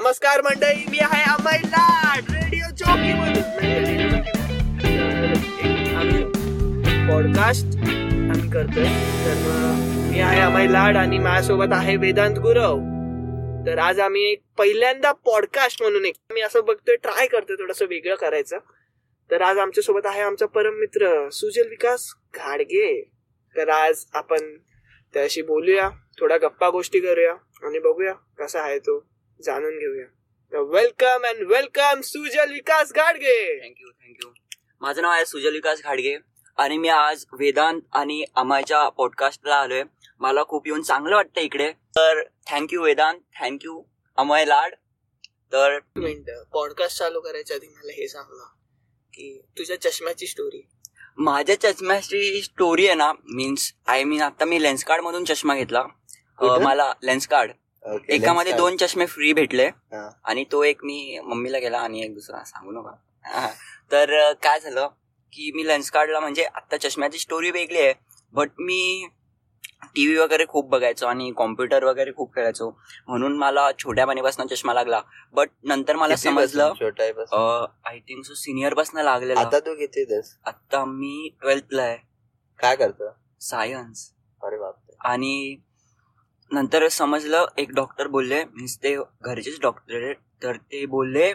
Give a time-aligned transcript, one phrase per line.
[0.00, 3.10] नमस्कार मंडळी मी आहे अमय लाड रेडिओ चौकी
[5.94, 6.22] आम्ही
[7.08, 8.84] पॉडकास्ट आम्ही करतोय.
[9.24, 9.34] तर
[10.12, 12.78] मी आहे अमय लाड आणि माझ्यासोबत आहे वेदांत गुरव.
[13.66, 18.14] तर आज आम्ही एक पहिल्यांदा पॉडकास्ट म्हणून एक मी असं बघतोय ट्राय करतोय थोडस वेगळं
[18.14, 18.58] करायचं.
[19.30, 23.10] तर आज आमच्यासोबत आहे आमचा परम मित्र सुजल विकास घाडगे.
[23.56, 24.56] तर आज आपण
[25.14, 25.90] त्याशी बोलूया
[26.20, 27.32] थोडा गप्पा गोष्टी करूया
[27.62, 29.09] आणि बघूया कसा आहे तो.
[29.44, 30.06] जाणून घेऊया.
[30.52, 34.30] तर welcome and welcome Sujal Vikas Gadge thank you thank you
[34.82, 36.16] माझं नाव आहे सुजल विकास घाडगे
[36.58, 39.82] आणि मी आज वेदांत आणि अमयच्या पॉडकास्टला आलोय.
[40.20, 41.70] मला खूप येऊन चांगलं वाटतं इकडे.
[41.96, 43.20] तर thank you Vedant.
[43.40, 43.82] Thank you
[44.18, 44.74] Amay Lad.
[45.52, 45.78] तर
[46.52, 48.44] पॉडकास्ट चालू करायच्या आधी मला हे सांग ना
[49.14, 50.62] की तुझ्या चष्म्याची स्टोरी
[51.18, 55.82] माझ्या चष्म्याची स्टोरी आहे ना मीन्स आय मीन आता मी लेन्स कार्ड मधून चष्मा घेतला?
[56.40, 57.50] मला लेन्स कार्ड
[58.08, 59.68] एकामध्ये दोन चष्मे फ्री भेटले.
[60.24, 63.48] आणि तो एक मी मम्मीला गेला आणि एक दुसरा सांगू नका.
[63.92, 64.88] तर काय झालं
[65.32, 67.94] की मी लेन्स काढला म्हणजे आता चष्म्याची स्टोरी वेगळी आहे
[68.34, 69.06] बट मी
[69.94, 72.70] टीव्ही वगैरे खूप बघायचो आणि कॉम्प्युटर वगैरे खूप खेळायचो.
[73.08, 75.00] म्हणून मला छोट्यापणीपासून चष्मा लागला.
[75.32, 76.72] बट नंतर मला समजलं?
[77.86, 79.40] आय थिंक सो सिनियरपासून लागलेला.
[79.40, 80.04] आता तू किती
[80.46, 81.96] आता मी ट्वेल्थला आहे.
[82.58, 83.10] काय करतो?
[83.40, 84.10] सायन्स
[84.42, 84.96] अरे बापरे.
[85.00, 85.56] आणि
[86.50, 90.16] नंतर समजलं एक डॉक्टर बोलले मीन्स ते घरचेच डॉक्टर आहेत.
[90.42, 91.32] तर ते बोलले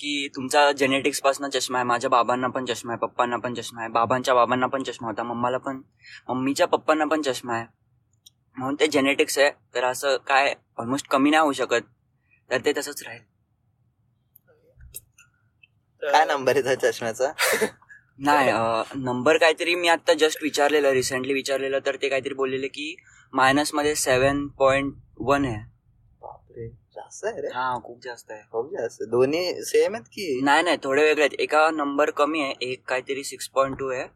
[0.00, 4.34] की तुमचा जेनेटिक्सपासून चष्मा आहे माझ्या बाबांना पण चष्मा आहे पप्पांना पण चष्मा आहे बाबांच्या
[4.34, 5.80] बाबांना पण चष्मा होता मम्माला पण
[6.28, 7.66] मम्मीच्या पप्पांना पण चष्मा आहे.
[8.56, 11.80] म्हणून ते जेनेटिक्स आहे तर असं काय ऑलमोस्ट कमी नाही होऊ शकत.
[12.50, 13.22] तर ते तसंच राहील.
[16.02, 17.32] काय नंबर आहे चष्म्याचा?
[18.18, 18.50] नाही
[18.94, 22.94] नंबर काहीतरी मी आता जस्ट विचारलेलं रिसेंटली विचारलेलं तर ते काहीतरी बोललेले की
[23.32, 25.62] मायनसमध्ये सेव्हन पॉईंट वन आहे.
[26.22, 27.48] बापरे जास्त आहे रे.
[27.54, 28.42] हा खूप जास्त आहे.
[28.52, 30.40] खूप जास्त दोन्ही सेम आहेत की?
[30.44, 31.40] नाही नाही थोडे वेगळे आहेत.
[31.40, 34.06] एका नंबर कमी आहे एक काहीतरी सिक्स पॉईंट टू आहे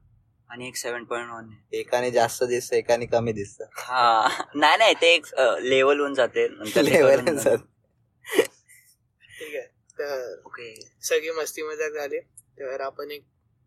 [0.51, 1.79] आणि एक सेव्हन पॉईंट वन आहे.
[1.81, 3.65] एकाने जास्त दिसतं एकाने कमी दिसतं.
[3.77, 4.29] हा.
[4.55, 5.27] नाही नाही ते एक
[5.63, 6.47] लेवल होऊन जाते.
[6.49, 7.57] नंतर होऊन जातं.
[9.23, 9.67] ठीक आहे.
[9.99, 10.75] तर ओके.
[11.03, 12.21] सगळी मस्ती मजाक झाली.
[12.61, 13.25] तर आपण एक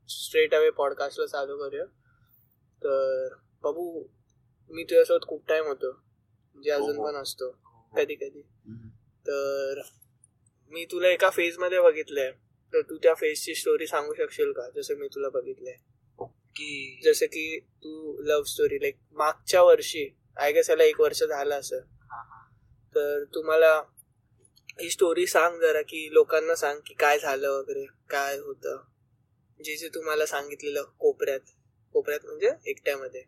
[0.09, 1.85] स्ट्रेट अवे पॉडकास्टला चालू करूया.
[2.81, 4.03] तर बाबू
[4.69, 5.91] मी तुझ्यासोबत खूप टाइम होतो.
[6.53, 7.05] म्हणजे अजून हो.
[7.05, 7.51] पण असतो.
[7.97, 8.39] कधी कधी.
[8.39, 8.87] हम्म.
[9.27, 9.81] तर
[10.71, 12.31] मी तुला एका फेजमध्ये बघितलंय.
[12.73, 14.69] तर तू त्या फेजची स्टोरी सांगू शकशील का?
[14.75, 15.75] जसं मी तुला बघितलंय.
[16.17, 17.01] ओके.
[17.03, 21.77] जसं की तू लव्ह स्टोरी लाईक मागच्या वर्षी आय गेस याला एक वर्ष झालं असं.
[21.77, 22.49] हा, हा.
[22.95, 23.83] तर तुम्हाला
[24.81, 28.81] ही स्टोरी सांग जरा की लोकांना सांग की काय झालं वगैरे काय होतं.
[29.63, 31.39] जे जे तुम्हाला सांगितलेलं कोपऱ्यात.
[31.93, 33.23] कोपऱ्यात म्हणजे एकट्यामध्ये.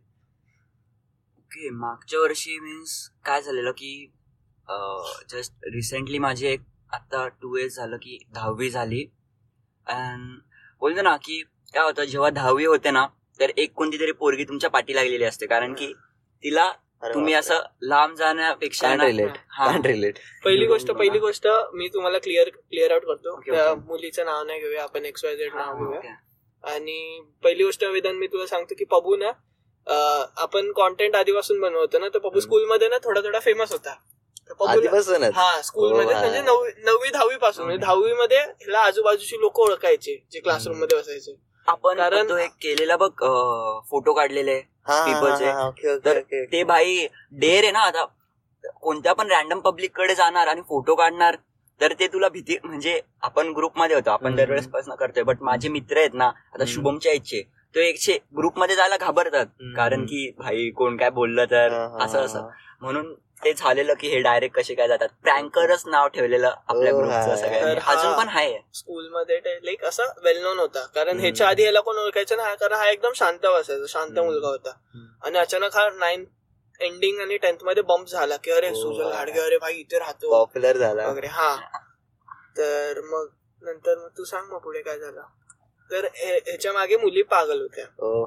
[1.55, 2.93] ओके मागच्या वर्षी मीन्स
[3.25, 3.91] काय झालेलं की
[5.29, 6.61] जस्ट रिसेंटली माझी एक
[6.93, 9.03] आता टू इयर्स झालं की दहावी झाली.
[9.87, 10.39] अँड
[10.81, 11.41] बोलतो ना की
[11.73, 13.05] काय होतं जेव्हा दहावी होते ना
[13.39, 15.45] तर एक कोणती तरी पोरगी तुमच्या पाठी लागलेली असते.
[15.45, 15.91] कारण की
[16.43, 16.71] तिला
[17.13, 18.87] तुम्ही असं लांब जाण्यापेक्षा
[19.49, 19.71] हा.
[20.43, 23.39] पहिली गोष्ट पहिली गोष्ट मी तुम्हाला क्लिअर क्लिअर आउट करतो.
[23.39, 23.73] Okay, त्या.
[23.87, 26.15] मुलीचं नाव नाही घेऊया आपण एक्स वाय झेड नाव घेऊया.
[26.63, 29.31] आणि पहिली गोष्ट वेदांत मी तुला सांगतो की पबू ना
[29.87, 32.39] आपण कॉन्टेंट आधीपासून बनवतो ना तर हम्म.
[32.39, 33.95] स्कूलमध्ये ना थोडा थोडा फेमस होता
[35.33, 36.41] हा स्कूलमध्ये हो, म्हणजे.
[36.83, 41.35] नववी दहावी पासून म्हणजे दहावी मध्ये ह्याला आजूबाजूची लोक ओळखायचे जे क्लासरूममध्ये बसायचे
[41.67, 43.09] आपण कारण- तो एक केलेला बघ
[43.89, 46.19] फोटो काढलेले okay, तर.
[46.51, 48.05] ते भाई डेर आहे ना आता
[48.81, 51.35] कोणत्या पण रॅन्डम पब्लिककडे जाणार आणि फोटो काढणार
[51.81, 54.35] तर ते तुला भीती म्हणजे आपण ग्रुपमध्ये होतो आपण.
[54.35, 56.65] दरवेळेस पासून करतोय बट माझे मित्र आहेत ना आता.
[56.65, 57.41] शुभमच्या इच्छे
[57.75, 59.45] तो एकशे ग्रुपमध्ये जायला घाबरतात.
[59.75, 62.47] कारण की भाई कोण काय बोललं तर असं असं.
[62.81, 63.13] म्हणून
[63.43, 67.93] ते झालेलं की हे डायरेक्ट कसे काय जातात प्रँकरच नाव ठेवलेलं आपल्या ग्रुपचं हा.
[67.93, 71.19] अजून पण आहे स्कूलमध्ये लाईक असा वेल नोन होता कारण.
[71.19, 74.19] ह्याच्या आधी याला कोण ओळखायचं ना कारण हा एकदम शांत बसायचा शांत.
[74.19, 74.77] मुलगा होता.
[75.23, 76.25] आणि अचानक हा नाईन
[76.79, 79.11] एंडिंग आणि टेन्थमध्ये बम्प झाला की अरे हो, सुजल.
[79.11, 81.55] हाडगे अरे भाई इथे राहतो पॉप्युलर झाला वगैरे हा
[82.57, 83.27] तर मग
[83.61, 85.21] नंतर मग तू सांग मग पुढे काय झालं
[85.91, 87.85] तर ह्याच्या मागे मुली पागल होत्या.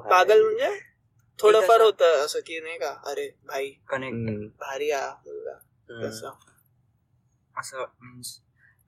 [0.09, 0.77] पागल म्हणजे
[1.39, 6.29] थोडंफार होतं असं की नाही का अरे भाई कनेक्ट भारी मुलगा.
[7.55, 8.39] असं मीन्स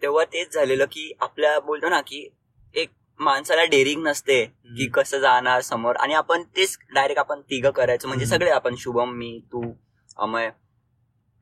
[0.02, 2.28] तेव्हा तेच झालेलं की आपल्या बोलतो ना की
[2.76, 2.90] एक
[3.20, 5.96] माणसाला डेअरिंग नसते की कसं जाणार समोर.
[5.96, 8.08] आणि आपण तेच डायरेक्ट आपण तिघ करायचं.
[8.08, 8.26] म्हणजे.
[8.26, 9.64] सगळे आपण शुभम मी तू
[10.18, 10.50] अमय.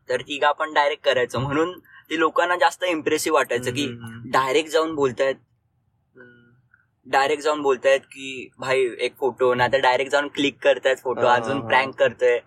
[0.09, 1.39] तर तिघ आपण डायरेक्ट करायचं.
[1.39, 1.77] म्हणून
[2.09, 3.87] ते लोकांना जास्त इम्प्रेसिव्ह वाटायचं की
[4.31, 5.35] डायरेक्ट जाऊन बोलतायत.
[7.09, 11.59] डायरेक्ट जाऊन बोलतायत की भाई एक फोटो ना तर डायरेक्ट जाऊन क्लिक करतायत फोटो अजून.
[11.67, 12.39] प्रँक करतोय.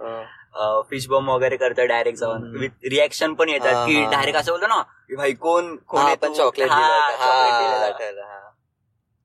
[0.90, 2.42] फिश बॉम्ब वगैरे करतो डायरेक्ट जाऊन.
[2.60, 4.04] विथ रिॲक्शन पण येतात की.
[4.10, 6.14] डायरेक्ट असं बोलतो ना की भाई कोण कोण?
[6.26, 6.70] चॉकलेट.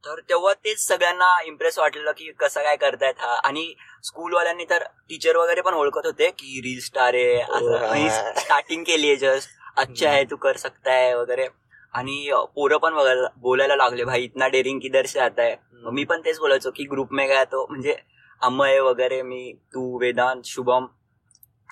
[0.04, 3.74] तर तेव्हा तेच सगळ्यांना इम्प्रेस वाटलेलं की कसं काय करतायत हा आणि
[4.04, 8.10] स्कूलवाल्यांनी तर टीचर वगैरे पण ओळखत होते की रील स्टार आहे.
[8.40, 11.48] स्टार्टिंग केली आहे जस्ट अच्छा आहे तू कर सकताय वगैरे
[11.94, 16.04] आणि पोरं पण बघायला- बोलायला लागले भाई इतना डेअरिंग किधर से आता है मग मी
[16.04, 17.96] पण तेच बोलायचो की ग्रुप में काय तो म्हणजे
[18.42, 20.86] अमय वगैरे मी तू वेदांत शुभम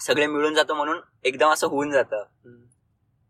[0.01, 2.23] सगळे मिळून जातो म्हणून एकदम असं होऊन जातं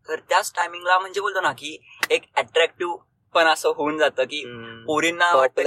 [0.10, 1.78] तर त्याच टायमिंगला म्हणजे बोलतो ना की
[2.10, 2.96] एक अट्रॅक्टिव्ह
[3.34, 4.44] पण असं होऊन जातं की.
[4.86, 5.64] पोरींना वाटतं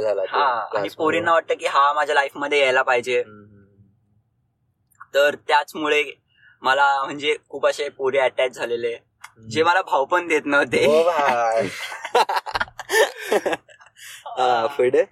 [0.00, 0.88] झाला आणि.
[0.96, 3.22] पोरींना वाटतं की हा माझ्या लाईफमध्ये यायला पाहिजे.
[5.14, 6.04] तर त्याचमुळे
[6.62, 8.96] मला म्हणजे खूप असे पोरी अटॅच झालेले.
[9.46, 10.86] जे मला भाव पण देत नव्हते.
[10.86, 11.10] हो
[14.66, 15.04] पुढे?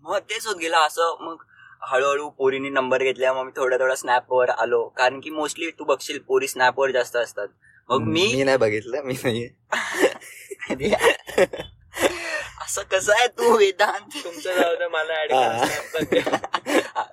[0.00, 0.76] मग तेच होत गेलं.
[0.76, 1.36] असं मग
[1.82, 3.32] हळूहळू पोरीनी नंबर घेतल्या.
[3.32, 4.88] मग मी थोड्या थोड्या स्नॅपवर आलो.
[4.88, 7.48] कारण की मोस्टली तू बघशील पोरी स्नॅपवर जास्त असतात.
[7.88, 9.02] मग मी मी नाही बघितलं.
[9.02, 9.48] मी नाही.
[12.62, 14.16] असं कसं आहे तू वेदांत?
[14.24, 15.32] तुमचं जाऊ दे मला ऍड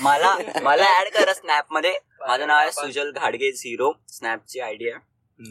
[0.00, 1.92] मला मला ऍड करा स्नॅपमध्ये.
[2.20, 4.96] माझं नाव आहे सुजल घाडगे झिरो स्नॅपची आयडिया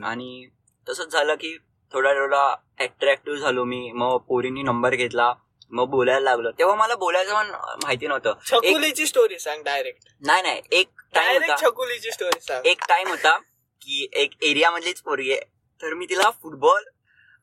[0.07, 0.47] आणि
[0.87, 1.57] तसंच झालं की
[1.93, 2.43] थोडा थोडा
[2.79, 3.91] अट्रॅक्टिव्ह झालो मी.
[3.93, 5.33] मग पोरींनी नंबर घेतला.
[5.71, 6.51] मग बोलायला लागलो.
[6.51, 7.49] तेव्हा मला बोलायचं पण
[7.83, 8.33] माहिती नव्हतं.
[8.45, 10.61] छकुलीची स्टोरी सांग डायरेक्ट नाही नाही.
[10.71, 12.65] एक टाइम छकुलीची स्टोरी सांग.
[12.65, 13.37] एक टाइम होता
[13.81, 15.41] की एक एरिया मधलीच पोरगी आहे.
[15.81, 16.83] तर मी तिला फुटबॉल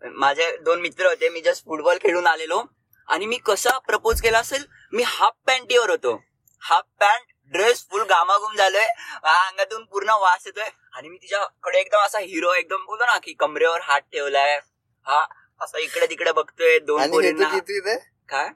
[0.05, 2.63] माझे दोन मित्र होते मी जस्ट फुटबॉल खेळून आलेलो.
[3.09, 6.23] आणि मी कसा प्रपोज केला असेल मी हाफ पॅन्टीवर होतो.
[6.61, 8.87] हाफ पॅन्ट ड्रेस फुल गामागुम झालोय.
[9.25, 10.69] अंगातून पूर्ण वास येतोय.
[10.93, 14.59] आणि मी तिच्याकडे एकदम असा हिरो एकदम बोलतो ना की कमरेवर हात ठेवलाय.
[15.07, 15.25] हा
[15.61, 17.49] असा इकडे तिकडे बघतोय दोन पोरींना.
[18.29, 18.49] काय?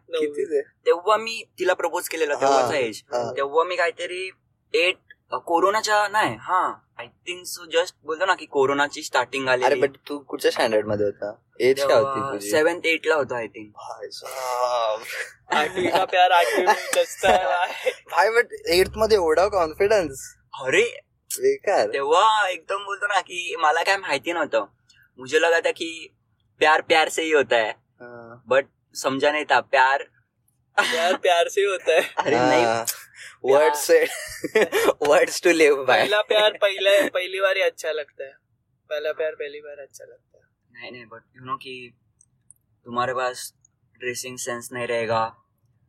[0.86, 3.02] तेव्हा मी तिला प्रपोज केलेला तेव्हाचा एज.
[3.36, 4.30] तेव्हा मी काहीतरी
[4.74, 4.96] एट
[5.38, 6.62] कोरोनाच्या नाही हा.
[6.98, 11.06] आय थिंक सो जस्ट बोलतो ना की कोरोनाची स्टार्टिंग अरे आली बट तू कुठच्या स्टँडर्डमध्ये
[11.06, 11.32] होता?
[11.60, 12.50] एज काय होती तुझी?
[12.50, 15.00] सेव्हन्थ एट ला होतो आय थिंक भाई साहब.
[15.58, 17.90] आठवी का प्यार आठवी है.
[18.10, 20.26] भाई बट एटमध्ये एवढा कॉन्फिडन्स
[20.62, 20.82] अरे
[21.30, 21.88] बेकार.
[21.92, 24.64] तेव्हा एकदम बोलतो ना की मला काय माहिती नव्हतं.
[25.18, 26.16] मुझे लगा था की
[26.60, 27.72] प्यार प्यार से ही होता है.
[28.48, 30.02] बट समझा नहीं था प्यार.
[30.76, 32.02] प्यार प्यार से होता है.
[32.18, 32.64] अरे नाही.
[33.44, 33.90] Words
[35.02, 38.32] words to live by पहला प्यार पहले पहली बार ही अच्छा लगता है।
[38.90, 41.92] पहला प्यार पहली बार अच्छा लगता है। नहीं नहीं बट यू नो कि
[42.86, 43.52] तुम्हारे पास
[44.00, 45.24] ड्रेसिंग सेंस नहीं रहेगा।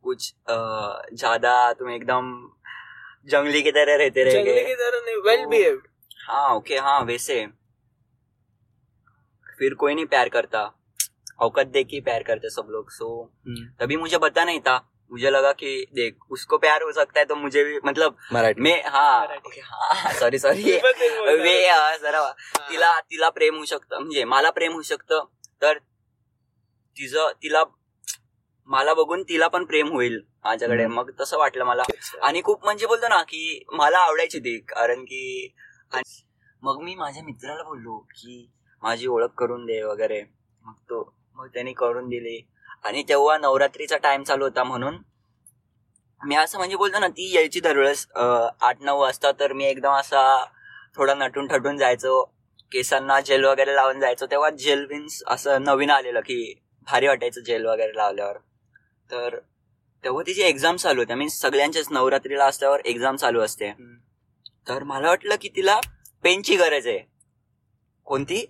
[0.04, 2.30] कुछ ज़्यादा तुम एकदम
[3.30, 5.86] जंगली की तरह रहते जंगली की तरह नहीं वेल बिहेव्ड
[6.20, 7.46] हाँ ओके हाँ वैसे।
[9.58, 10.62] फिर कोई नहीं प्यार करता।
[11.40, 14.76] औकत देख के ही प्यार करते सब लोग सो so, तभी मुझे पता नहीं था।
[15.12, 18.82] मुझे लगा कि देख उसको प्यार हो सकता है तो मुझे भी मतलब मराठी। मैं
[18.84, 19.26] हाँ
[19.64, 21.56] हाँ सॉरी सॉरी वे
[21.98, 22.30] जरा
[22.70, 25.24] तिला तिला प्रेम होऊ शकतं म्हणजे मला प्रेम होऊ शकतं
[25.62, 25.78] तर
[26.96, 27.64] तिचं तिला
[28.68, 30.86] मला बघून तिला पण प्रेम होईल माझ्याकडे.
[30.86, 31.82] मग तसं वाटलं मला.
[32.22, 35.54] आणि खूप म्हणजे बोलतो ना की मला आवडायची ती कारण की
[36.62, 40.22] मग मी माझ्या मित्राला बोललो की माझी ओळख करून दे वगैरे.
[40.62, 42.40] मग तो मग त्याने करून दिली.
[42.84, 44.98] आणि तेव्हा नवरात्रीचा टाइम चालू होता म्हणून
[46.20, 50.22] मी असं म्हणजे बोलतो ना ती यायची दरवेळेस आठ नऊ वाजता तर मी एकदम असा
[50.96, 52.22] थोडा नटून ठटून जायचो.
[52.72, 54.26] केसांना जेल वगैरे लावून जायचो.
[54.26, 56.54] तेव्हा जेल मीन्स असं नवीन आलेलं की
[56.86, 58.36] भारी वाटायचं जेल वगैरे लावल्यावर.
[59.10, 59.38] तर
[60.04, 63.72] तेव्हा तिची एक्झाम चालू होत्या मीन्स सगळ्यांच्याच नवरात्रीला असल्यावर एक्झाम चालू असते.
[64.68, 65.78] तर मला वाटलं की तिला
[66.22, 67.00] पेनची गरज आहे.
[68.06, 68.44] कोणती?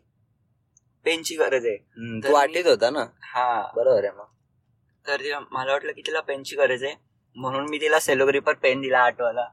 [1.04, 1.76] पेनची गरज आहे.
[2.23, 3.04] तू वाटीत होता ना.
[3.23, 3.62] हा.
[3.76, 4.26] बरोबर आहे मग.
[5.06, 6.94] तर तिला मला वाटलं की तिला पेनची गरज आहे.
[7.37, 9.49] म्हणून मी तिला सेलोग्रिपर पेन दिला आठवाला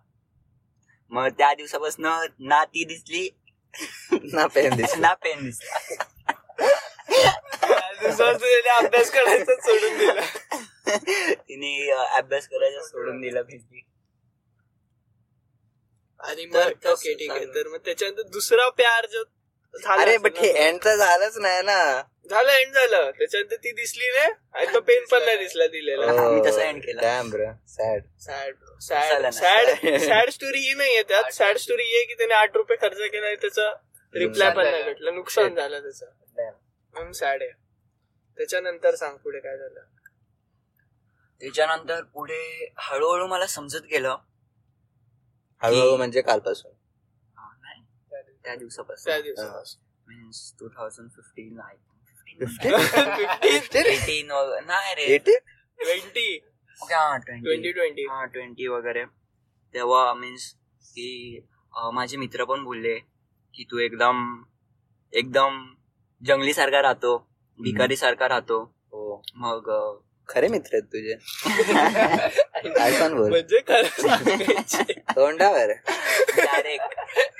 [1.12, 2.06] मग त्या दिवसापासून
[2.40, 3.30] ना ती दिसली.
[4.34, 5.08] ना पेन दिसला.
[5.08, 5.78] ना पेन दिसला.
[8.78, 10.22] अभ्यास करायचा सोडून दिला.
[11.40, 13.82] तिने अभ्यास करायचं सोडून दिला भेटली
[16.20, 17.46] आणि तर मग ओके ठीक आहे.
[17.46, 19.24] तर मग त्याच्यानंतर दुसरा प्यार जो
[19.74, 22.04] अरे बट हे एंड तर झालंच नाही ना.
[22.30, 23.12] झालं एंड झालं.
[23.12, 26.06] त्याच्यानंतर ती दिसली नाही आणि तो पेन पण नाही दिसला दिलेला.
[26.32, 27.02] मी तसं end केलं.
[27.02, 28.56] डॅम ब्र सॅड सॅड
[29.10, 29.68] झालं सॅड.
[29.68, 31.32] सॅड सॅड स्टोरी ही नाहीये त्यात.
[31.34, 33.70] सॅड स्टोरी ही आहे की त्याने आठ रुपये खर्च केला त्याचा
[34.14, 35.12] रिप्लाय पण नाही भेटला.
[35.12, 36.06] नुकसान झालं त्याचं.
[36.94, 37.52] म्हणून सॅड आहे.
[38.38, 39.80] त्याच्यानंतर सांग पुढे काय झालं.
[41.42, 44.16] त्याच्यानंतर पुढे हळूहळू मला समजत गेलं
[45.62, 46.72] हळूहळू म्हणजे कालपासून.
[48.56, 49.82] त्या त्या दिवसापासून.
[50.08, 51.60] Means two thousand fifteen
[52.40, 54.32] fifteen eighteen
[54.66, 55.02] नाही रे.
[55.02, 55.36] एटी
[55.80, 56.46] ट्वेंटी
[56.82, 59.06] हा ट्वेंटी ट्वेंटी ट्वेंटी हा ट्वेंटी वगैरे.
[59.74, 61.40] तेव्हा मीन्स की
[61.94, 63.00] माझे मित्र पण बोलले
[63.56, 64.44] की तू एकदम
[65.14, 65.76] एकदम
[66.26, 67.18] जंगली सारखा राहतो
[67.60, 68.64] भिकारी सारखा राहतो.
[68.64, 69.24] हो.
[69.36, 69.70] मग
[70.30, 71.16] खरे मित्र आहेत तुझे.
[73.20, 73.60] म्हणजे.
[75.00, 75.72] तोंडावर.
[76.38, 77.00] डायरेक्ट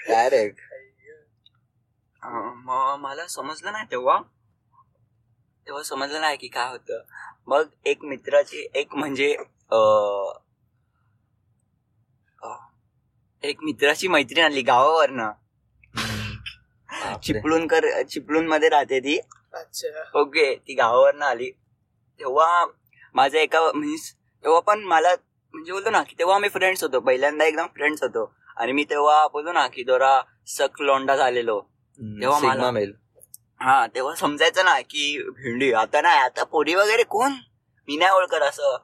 [0.10, 0.69] डायरेक्ट
[2.32, 4.20] मला समजलं नाही तेव्हा.
[5.68, 7.02] तेव्हा समजलं नाही की काय होतं.
[7.48, 9.30] मग एक मित्राची एक म्हणजे
[13.44, 15.32] एक मित्राची मैत्रीण आली गावावरनं.
[17.24, 19.18] चिपळूणकर चिपळूणमध्ये राहते ती.
[19.54, 20.04] अच्छा.
[20.20, 21.50] ओके ती गावावरनं आली.
[22.20, 22.66] तेव्हा
[23.16, 25.10] माझा एका मीन्स तेव्हा पण मला
[25.54, 27.00] म्हणजे बोलतो ना की तेव्हा आम्ही फ्रेंड्स होतो.
[27.00, 28.34] पहिल्यांदा एकदम फ्रेंड्स होतो.
[28.58, 31.62] आणि मी तेव्हा बोलतो ना की जरा सक लोंडा झालेलो.
[32.22, 32.64] तेव्हा मला-
[33.62, 37.32] हा तेव्हा समजायचं ना की भेंडी आता नाही आता पोरी वगैरे कोण?
[37.88, 38.78] मी नाही ओळखत असं.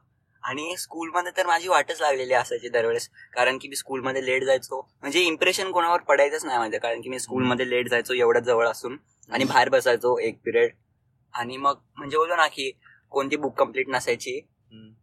[0.44, 4.90] आणि स्कूलमध्ये तर माझी वाटच लागलेली असायची दरवेळेस कारण की मी स्कूलमध्ये लेट जायचो.
[5.02, 8.98] म्हणजे इम्प्रेशन कोणावर पडायचंच नाही माझं कारण की मी स्कूलमध्ये लेट जायचो एवढ्या जवळ असून
[9.32, 10.72] आणि बाहेर बसायचो एक पिरियड.
[11.34, 12.72] आणि मग म्हणजे बोलतो ना की
[13.10, 14.48] कोणती बुक कंप्लीट नसायची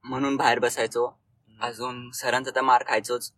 [0.04, 1.20] म्हणून बाहेर बसायचो.
[1.60, 3.32] अजून सरांचा तर मार खायचोच.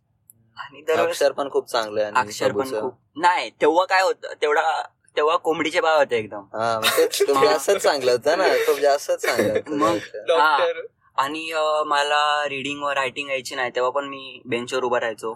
[0.57, 2.69] आणि अक्षर पण खूप चांगलं अक्षर पण.
[2.81, 4.81] खूप नाही तेव्हा काय होतं तेवढा
[5.17, 6.43] तेव्हा कोंबडीचे भाव होते एकदम.
[6.53, 10.85] हा मग ते खूप जास्तच चांगलं होतं ना खूप जास्तच चांगलं होतं मग-
[11.17, 11.51] आणि
[11.85, 15.33] मला रिडिंग व रायटिंग यायची नाही तेव्हा पण मी बेंचवर उभा राहायचो.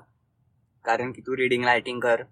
[0.85, 2.23] कारण की तू रिडिंग रायटिंग कर.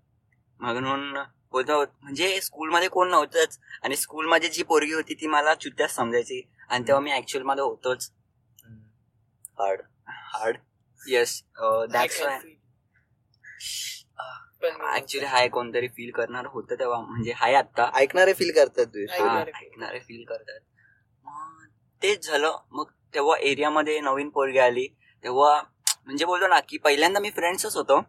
[0.59, 1.13] म्हणून
[1.51, 3.59] बोलतो म्हणजे स्कूलमध्ये कोण नव्हतंच.
[3.83, 6.41] आणि स्कूलमध्ये जी पोरगी होती ती मला चुत्याच समजायची.
[6.69, 8.11] आणि तेव्हा मी ऍक्च्युअलमध्ये होतोच.
[9.59, 10.57] Hard hard
[11.01, 11.43] yes
[11.91, 12.21] that's
[14.95, 19.51] actually high कोणतरी फील करणार होतं तेव्हा म्हणजे हाय आता ऐकणारे फील करतात ऐकणारे.
[19.93, 20.59] हा, फील करतात.
[21.23, 21.65] मग
[22.03, 22.55] तेच झालं.
[22.71, 24.87] मग तेव्हा एरियामध्ये नवीन पोरगी आली.
[25.23, 25.61] तेव्हा
[26.05, 28.05] म्हणजे बोलतो ना की पहिल्यांदा मी फ्रेंड्सच होतो.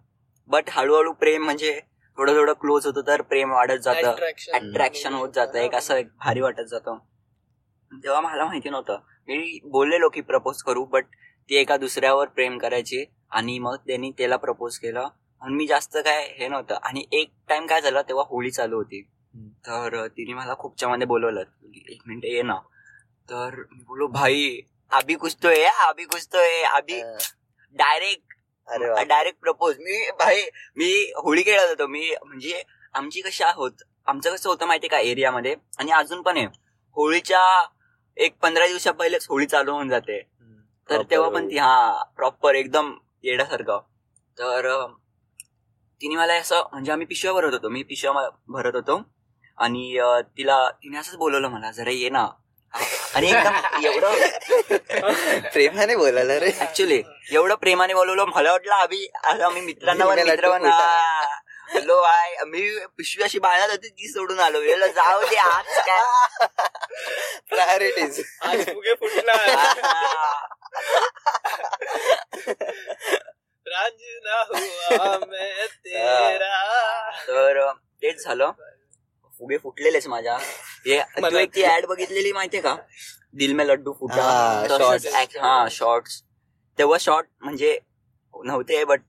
[0.47, 1.81] बट हळूहळू प्रेम म्हणजे
[2.17, 3.99] थोडं थोडं क्लोज होतो तर प्रेम वाढत जातं.
[4.01, 4.55] Attraction.
[4.55, 5.59] अट्रॅक्शन होत जातं.
[5.59, 6.99] एक असं एक भारी वाटत जातं.
[7.93, 8.99] तेव्हा मला माहिती नव्हतं.
[9.29, 11.05] मी बोललेलो की प्रपोज करू बट
[11.49, 15.09] ती एका दुसऱ्यावर प्रेम करायची आणि मग त्यांनी त्याला प्रपोज केलं.
[15.43, 16.75] आणि मी जास्त काय हे नव्हतं.
[16.83, 19.03] आणि एक टाइम काय झालं तेव्हा होळी चालू होती.
[19.67, 21.43] तर तिने मला खूपच्या मध्ये बोलवलं.
[21.89, 22.57] एक मिनिट ये ना.
[23.29, 24.61] तर मी बोलो भाई
[24.93, 27.17] है कुछ तो है अभी हा.
[27.77, 28.35] डायरेक्ट
[28.69, 30.43] अरे डायरेक्ट प्रपोज मी भाई
[30.77, 31.87] मी होळी खेळत होतो.
[31.87, 32.63] मी म्हणजे
[32.95, 35.55] आमची कशी होत आमचं कसं होतं माहितीये का एरियामध्ये?
[35.79, 36.47] आणि अजून पण आहे.
[36.97, 37.43] होळीच्या
[38.17, 40.21] एक पंधरा दिवसा पहिलेच होळी चालू होऊन जाते.
[40.89, 41.49] तर तेव्हा पण.
[41.51, 42.93] ती हा प्रॉपर एकदम
[43.25, 43.81] येण्यासारखं
[44.39, 44.67] तर
[46.01, 49.03] तिने मला असं म्हणजे आम्ही पिशव्या भरत होतो मी पिशव्या म- भरत होतो.
[49.59, 49.99] आणि
[50.39, 52.27] तिला तिने असंच बोलवलं मला जरा ये ना.
[53.15, 54.15] आणि एकदम एवढं
[55.53, 56.51] प्रेमाने बोलायला रे.
[56.61, 57.03] ऍक्च्युली
[57.33, 60.05] एवढं प्रेमाने बोलवलं मला वाटलं आम्ही आता आम्ही मित्रांना
[60.71, 61.25] हा.
[61.73, 64.61] बोललो बाय मी पिशवी अशी बाळगत होती ती सोडून आलो.
[64.61, 66.47] वेळेला जाऊ दे आज काय?
[67.49, 68.21] प्रायोरिटीज
[68.95, 69.35] फुटला.
[73.67, 75.48] रांझना हुआ मैं
[78.29, 78.51] झालं.
[79.39, 80.37] फुगे फुटलेलेच माझ्या.
[80.87, 82.77] हे तू एक ती ऍड बघितलेली माहितीये का?
[83.33, 84.23] दिल में लड्डू फुटा.
[84.23, 85.17] हा, तसंच shorts.
[85.21, 86.23] act- हा शॉर्ट्स
[86.79, 87.79] तेव्हा शॉर्ट म्हणजे
[88.35, 89.01] नव्हते बट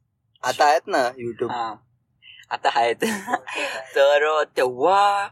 [0.43, 1.73] आता आहेत ना युट्यूब हा.
[2.49, 2.95] आता आहेत.
[3.95, 5.29] तर तेव्हा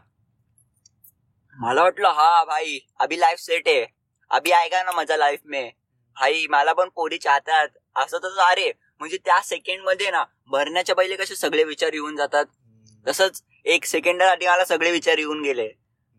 [1.58, 3.86] मला वाटलं हा भाई अभी लाईफ सेट आहे.
[4.30, 5.70] अभी आएगा ना माझा लाईफ में.
[6.16, 7.68] भाई मला पण पोरी चाहतात.
[7.96, 12.44] असं तसं अरे म्हणजे त्या सेकंडमध्ये ना भरण्याच्या पहिले कसे सगळे विचार येऊन जातात.
[13.08, 15.68] तसंच एक सेकंडासाठी मला सगळे विचार येऊन गेले.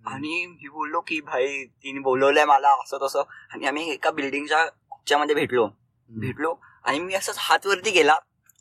[0.05, 3.23] आणि मी बोललो की भाई तिने बोलवलंय मला असं तसं.
[3.49, 5.67] आणि आम्ही एका बिल्डिंगच्या मध्ये भेटलो.
[6.09, 6.53] भेटलो
[6.83, 8.17] आणि मी असंच हात वरती गेला.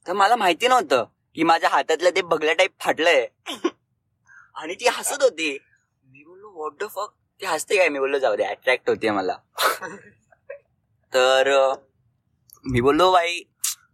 [0.07, 1.05] तर मला माहिती नव्हतं
[1.35, 3.27] की माझ्या हातातलं ते बगल्या टाईप फाटलंय.
[4.55, 5.59] आणि ती हसत होती.
[6.05, 7.89] मी बोललो व्हॉट द फक ती हसते काय?
[7.89, 9.37] मी बोललो जाऊ दे अट्रॅक्ट होते मला.
[11.15, 11.75] तर
[12.67, 13.41] मी बोललो बाई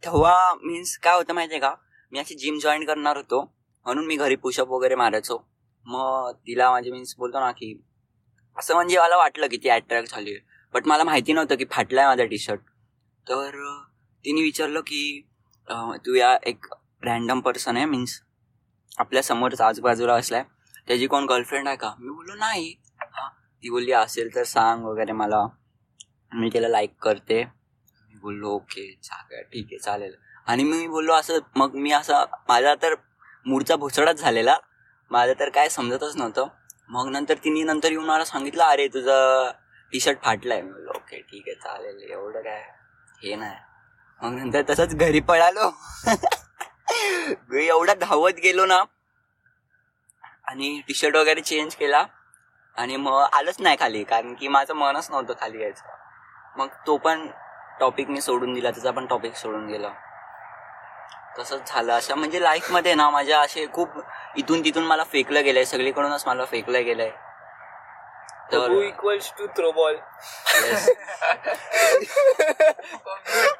[0.05, 1.75] तेव्हा मीन्स काय होतं माहितीये का?
[2.13, 3.55] मी अशी जिम जॉईन करणार होतो.
[3.87, 5.37] म्हणून मी घरी पुशअप वगैरे मारायचो.
[5.87, 7.75] मग तिला माझे मीन्स बोलतो ना की
[8.57, 10.37] असं म्हणजे मला वाटलं की ती अट्रॅक्ट झाली
[10.75, 12.61] बट मला माहिती नव्हतं की फाटलाय माझा टी शर्ट
[13.26, 13.59] तर
[14.25, 15.21] तिने विचारलं की
[16.07, 16.67] तू या एक
[17.05, 18.21] रॅन्डम पर्सन आहे मीन्स
[18.99, 20.43] आपल्या समोरच आजूबाजूला असलाय.
[20.87, 21.95] त्याची कोण गर्लफ्रेंड आहे का?
[21.99, 22.73] मी बोललो नाही.
[23.62, 25.47] ती बोलली असेल तर सांग वगैरे मला.
[26.33, 27.43] मी तिला लाईक करते.
[27.45, 30.14] मी बोललो ओके ठीक आहे चालेल.
[30.47, 32.95] आणि मी बोललो असं मग मी असं माझा तर
[33.47, 34.57] मूडचा भोसडाच झालेला.
[35.11, 36.47] माझं तर काय समजतच नव्हतं.
[36.89, 39.51] मग नंतर तिने नंतर येऊन मला सांगितलं अरे तुझं
[39.93, 42.63] टी शर्ट फाटलाय ओके ठीक आहे चालेल एवढं काय
[43.23, 43.57] हे नाही.
[44.21, 45.71] मग नंतर तसंच घरी पळालो.
[47.61, 48.83] एवढा धावत गेलो ना
[50.45, 52.05] आणि टी शर्ट वगैरे चेंज केला
[52.77, 55.85] आणि मग आलंच नाही खाली कारण की माझं मनच नव्हतं खाली यायचं.
[56.57, 57.27] मग तो पण
[57.81, 59.93] टॉपिक मी सोडून दिला त्याचा पण टॉपिक सोडून गेला.
[61.38, 61.93] तसंच झालं.
[61.93, 63.88] असं म्हणजे लाईफमध्ये ना माझ्या असे खूप
[64.37, 65.64] इथून तिथून मला फेकलं गेलंय.
[65.64, 67.11] सगळीकडूनच मला फेकलं गेलंय.
[68.87, 69.97] Equals to throw ball.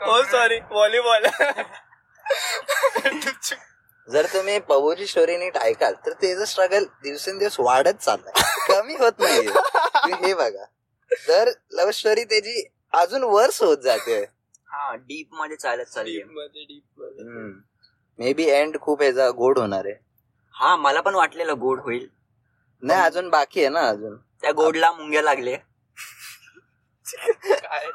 [0.00, 1.26] हो सॉरी व्हॉलीबॉल
[4.09, 8.43] जर तुम्ही पबूची स्टोरी नीट ऐकाल तर त्याचं स्ट्रगल दिवसेंदिवस वाढत चाललंय.
[8.69, 9.49] कमी होत नाहीये.
[9.49, 10.64] तुम्ही हे बघा.
[11.11, 14.25] तर लव्ह स्टोरी त्याची अजून वर्स होत जाते.
[14.75, 17.25] हा डीपमध्ये चालत चालली डीपमध्ये डीपमध्ये.
[18.19, 19.95] मे बी एंड खूप ह्याचा गोड होणार आहे.
[20.54, 22.09] हा मला पण वाटलेलं गोड होईल.
[22.83, 24.16] नाही अजून बाकी आहे ना अजून.
[24.40, 25.57] त्या गोडला मुंग्या लागले.
[27.37, 27.87] काय?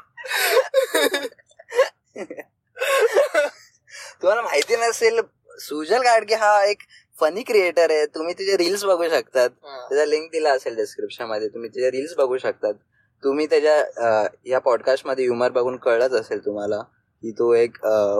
[4.22, 5.20] तुम्हाला माहिती नसेल
[5.60, 6.82] सुजल गाडगे हा एक
[7.20, 8.06] फनी क्रिएटर आहे.
[8.06, 9.50] तुम्ही तिचे रील्स बघू शकतात.
[9.64, 9.88] हा.
[9.88, 11.48] त्याचा लिंक दिला असेल डिस्क्रिप्शनमध्ये.
[11.48, 12.74] तुम्ही त्याचे रील्स बघू शकतात.
[13.22, 16.80] तुम्ही त्याच्या या पॉडकास्टमध्ये ह्युमर बघून कळलंच असेल तुम्हाला
[17.22, 17.76] की तो एक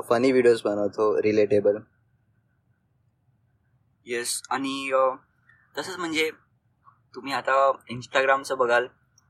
[0.09, 1.77] फनी व्हिडिओज बनवतो रिलेटेबल
[4.07, 4.91] येस आणि
[5.75, 6.31] तसंच म्हणजे
[7.15, 8.87] तुम्ही आता इंस्टाग्रामचं बघाल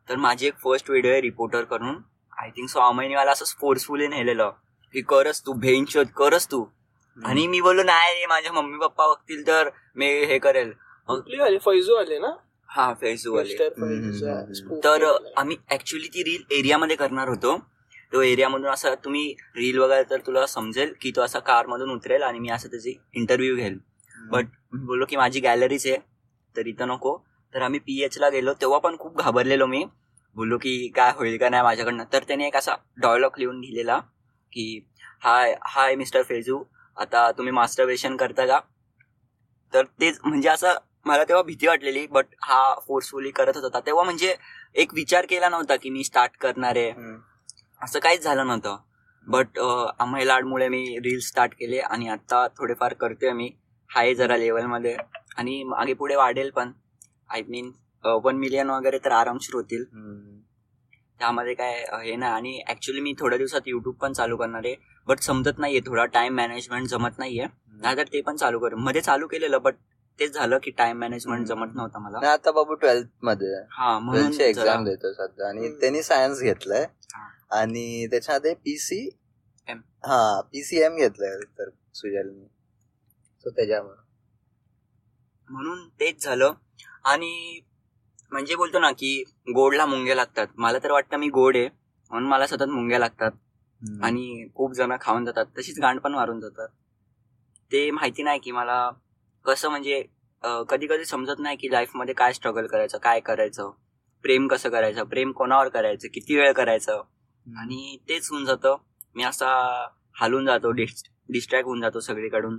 [0.09, 1.97] तर माझी एक फर्स्ट व्हिडिओ आहे रिपोर्टर करून.
[2.33, 4.51] आय थिंक सो अमैनीवाला असंच फोर्सफुली नेलेलं
[4.95, 6.65] की करच तू भेन शोध करच तू.
[7.19, 10.73] आणि मी बोललो नाही रे माझ्या मम्मी पप्पा बघतील तर मी हे करेल.
[11.65, 12.31] फैजू आले ना?
[12.71, 15.05] हा spoof तर.
[15.37, 17.57] आम्ही ऍक्च्युली ती रील एरियामध्ये करणार होतो.
[18.13, 22.39] तो एरियामधून असं तुम्ही रील बघाल तर तुला समजेल की तो असा कारमधून उतरेल आणि
[22.39, 23.79] मी असं त्याची इंटरव्ह्यू घेईल.
[24.31, 25.97] बट मी बोललो की माझी गॅलरीच आहे
[26.57, 27.17] तर इथं नको.
[27.55, 29.85] तर आम्ही पी ला गेलो तेव्हा पण खूप घाबरलेलो मी.
[30.37, 32.05] बोललो की काय होईल का नाही माझ्याकडनं.
[32.13, 33.99] तर त्याने एक असा डायलॉग लिहून दिलेला
[34.53, 34.87] की
[35.25, 36.63] हाय हाय मिस्टर फेजू
[36.97, 38.61] आता तुम्ही मास्टरबेशन करता का?
[39.73, 40.75] तर तेच म्हणजे असं
[41.07, 43.81] मला तेव्हा भीती वाटलेली बट हा फोर्सफुली करत होता.
[43.81, 44.35] तेव्हा म्हणजे
[44.75, 46.93] एक विचार केला नव्हता की मी स्टार्ट करणार आहे.
[47.83, 48.77] असं काहीच झालं नव्हतं.
[49.27, 53.51] बट आम्ही लाडमुळे मी रील्स स्टार्ट केले आणि आता थोडेफार करतोय मी.
[53.91, 54.97] हाय जरा लेवलमध्ये
[55.39, 56.73] आणि मागे पुढे वाढेल पण.
[57.31, 57.71] आय मीन
[58.25, 59.85] वन मिलियन वगैरे तर आरामशीर होतील.
[61.21, 62.33] त्यामध्ये काय हे नाही.
[62.33, 64.75] आणि ऍक्च्युली मी थोड्या दिवसात युट्यूब पण चालू करणार आहे.
[65.09, 66.05] बट समजत नाहीये थोडा.
[66.05, 67.47] टाइम मॅनेजमेंट जमत नाहीये.
[67.73, 69.75] नाहीतर ते पण चालू कर मध्ये चालू केलेलं बट
[70.21, 72.31] तेच झालं की टाइम मॅनेजमेंट जमत नव्हतं मला.
[72.33, 73.63] आता बाबू ट्वेल्थमध्ये.
[73.71, 75.81] हा म्हणून एक्झाम देतो सध्या आणि.
[75.81, 76.87] त्यांनी सायन्स घेतलंय.
[77.51, 79.11] आणि त्याच्यामध्ये पीसी
[79.69, 79.81] एम.
[80.05, 82.47] हा पीसीएम घेतलंय तर सुजलनी.
[83.41, 83.97] सो त्याच्यामुळे.
[85.51, 86.53] म्हणून तेच झालं.
[87.05, 87.61] आणि
[88.33, 90.47] म्हणजे बोलतो ना की गोडला मुंग्या लागतात.
[90.57, 91.69] मला तर वाटतं मी गोड आहे
[92.11, 93.31] म्हणून मला सतत मुंग्या लागतात.
[94.03, 95.47] आणि खूप जण खाऊन जातात.
[95.59, 96.69] तशीच गांड पण मारून जातात.
[97.73, 98.91] ते माहिती नाही की मला
[99.47, 100.03] कसं म्हणजे
[100.69, 103.71] कधी कधी समजत नाही की लाईफमध्ये काय स्ट्रगल करायचं काय करायचं
[104.25, 107.03] प्रेम कसं करायचं प्रेम कोणावर करायचं किती वेळ करायचं?
[107.47, 108.77] आणि तेच होऊन जातं.
[109.17, 109.49] मी असा
[110.21, 112.59] हालून जातो डिस्ट्रॅक्ट होऊन जातो सगळीकडून.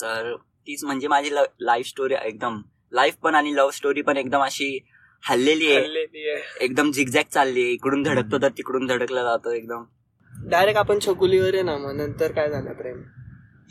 [0.00, 0.34] तर
[0.66, 2.60] तीच म्हणजे माझी लाईफ स्टोरी एकदम.
[2.92, 4.78] लाईफ पण आणि लव्ह स्टोरी पण एकदम अशी
[5.22, 6.44] हल्लेली आहे.
[6.60, 7.72] एकदम झिकझॅक चालली आहे.
[7.72, 9.84] इकडून धडकतो तर तिकडून धडकला जातो एकदम.
[10.32, 13.02] डायरेक्ट आपण छकुलीवर आहे ना मग नंतर काय झालं प्रेम?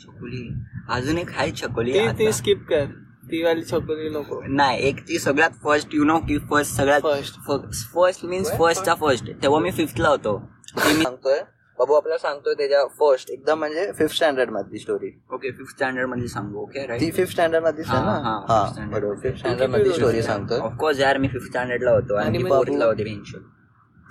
[0.00, 0.48] छकुली.
[0.90, 2.32] अजून एक आहे छकुली ती ती.
[2.32, 2.84] स्किप कर.
[3.24, 4.42] ती वाली छकुली नको.
[4.48, 8.58] नाही एक ती सगळ्यात फर्स्ट यु नो की फर्स्ट सगळ्यात फर्स्ट फर्स्ट मीन्स?
[8.58, 10.50] फर्स्टचा फर्स्ट तेव्हा मी फिफ्थला होतो.
[10.76, 11.40] ती मी सांगतोय.
[11.78, 16.58] बाबू आपल्याला सांगतोय त्याच्या फर्स्ट एकदम म्हणजे फिफ्थ स्टँडर्ड मधली स्टोरी ओके फिफ्थ स्टँडर्डमध्ये सांगू
[16.58, 18.90] ओके ती राईट फिफ्थ स्टँडर्ड standard.
[18.90, 19.14] बरोबर.
[19.14, 19.92] फिफ्थ तू स्टँडर्ड मधली?
[19.92, 20.58] स्टोरी सांगतोय.
[20.58, 22.14] ऑफकोर्स यार मी फिफ्थ स्टँडर्डला होतो.
[22.14, 23.38] आणि मी फोर्थला तू- होते पेन्शन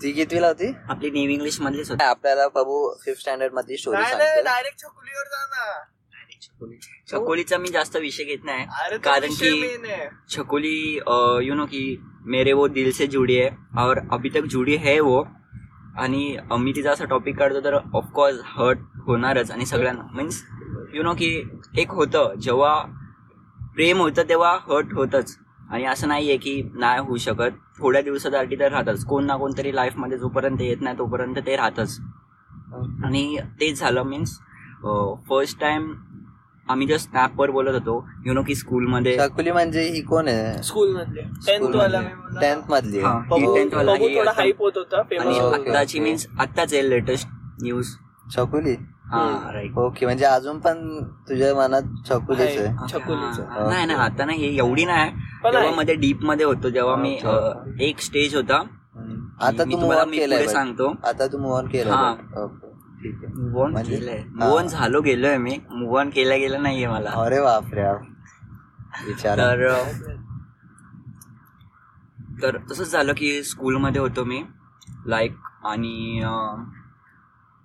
[0.02, 0.72] ती कितवीला होती?
[0.90, 2.04] आपली नेव्ही इंग्लिश मधलीच होती.
[2.04, 5.84] आपल्याला बाबू फिफ्थ स्टँडर्ड मधली स्टोरी डायरेक्ट छकुलीवर जा ना.
[7.12, 8.66] छकोलीचा मी जास्त विषय घेत नाही.
[9.04, 9.50] कारण की
[9.86, 10.08] आहे.
[10.30, 10.78] छकोली
[11.48, 11.82] यू नो कि
[12.26, 13.50] मेरे वो दिल से जुड़ी है.
[13.80, 15.22] और अभी तक जुड़ी है वो.
[15.98, 20.04] आणि मी तिचा असा टॉपिक काढतो तर ऑफकोर्स हर्ट होणारच आणि सगळ्यांना.
[20.14, 20.44] मीन्स
[20.94, 21.30] यु नो की
[21.78, 22.76] एक होतं जेव्हा
[23.76, 25.38] प्रेम होतं तेव्हा हर्ट होतच.
[25.72, 27.52] आणि असं नाही आहे की नाही होऊ शकत.
[27.80, 29.06] थोड्या दिवसासाठी तर राहतच.
[29.06, 32.00] कोण ना कोणतरी लाईफमध्ये जोपर्यंत येत नाही तोपर्यंत ते राहतच.
[33.04, 34.40] आणि तेच झालं मीन्स
[35.30, 35.94] फर्स्ट टाइम
[36.68, 38.06] आम्ही जस्ट स्नॅपवर बोलत होतो.
[38.26, 40.62] यु नो की स्कूलमध्ये शाकुली म्हणजे ही कोण आहे?
[40.64, 41.22] स्कूल मधले.
[42.42, 43.02] टेन्थ मधली
[45.20, 45.40] आणि.
[45.54, 47.28] आत्ताची मीन्स आत्ताच आहे लेटेस्ट
[47.64, 47.96] न्यूज
[49.06, 49.52] हा.
[49.54, 52.66] राईट ओके म्हणजे अजून पण तुझ्या मनात छकुलीच आहे.
[52.68, 55.12] हा, नाही नाही आता नाही एवढी नाही.
[55.54, 55.72] तेव्हा.
[55.72, 57.18] मध्ये डीपमध्ये होतो जेव्हा मी
[57.82, 58.62] एक स्टेज होता.
[59.42, 60.52] आता मी तू तुम्हाला ऑन मी केलंय पुढे.
[60.54, 62.12] सांगतो आता तू मूव ऑन केलं हा.
[62.38, 62.68] ओके
[63.04, 64.24] ठीक आहे मूव ऑन म्हणजे- केलंय.
[64.36, 67.84] मूव ऑन झालो गेलोय मी मूव ऑन केलं गेलं नाहीये मला अरे बापरे.
[69.08, 69.68] विचार तर
[72.44, 74.44] तर तसंच झालं की स्कूलमध्ये होतो मी
[75.06, 76.22] लाईक आणि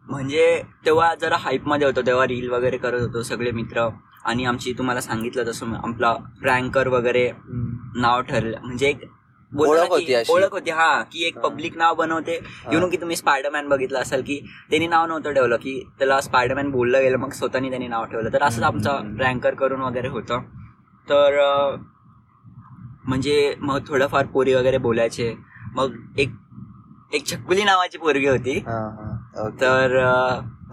[0.06, 3.88] म्हणजे तेव्हा जरा हाईपमध्ये होतो तेव्हा रील वगैरे करत होतो सगळे मित्र
[4.24, 7.30] आणि आमची तुम्हाला सांगितलं तसं आपला प्रँकर वगैरे.
[7.96, 8.61] नाव ठरलं.
[8.62, 9.00] म्हणजे एक
[9.53, 10.14] ओळख होती.
[10.31, 11.38] ओळख होती हा की एक.
[11.38, 12.38] पब्लिक नाव बनवते.
[12.72, 14.38] यु नो की तुम्ही स्पायडरमॅन बघितलं असेल की
[14.70, 18.33] त्यांनी नाव नव्हतं ठेवलं की त्याला स्पायडरमॅन बोललं गेलं मग स्वतःनी त्यांनी नाव ठेवलं.
[18.33, 20.42] तर असंच आमचा रँकर करून वगैरे होतं.
[21.09, 21.38] तर
[23.05, 25.35] म्हणजे मग थोडंफार पोरी वगैरे बोलायचे.
[25.74, 26.31] मग एक
[27.12, 28.59] एक छकुली नावाची पोरगी होती.
[29.61, 29.98] तर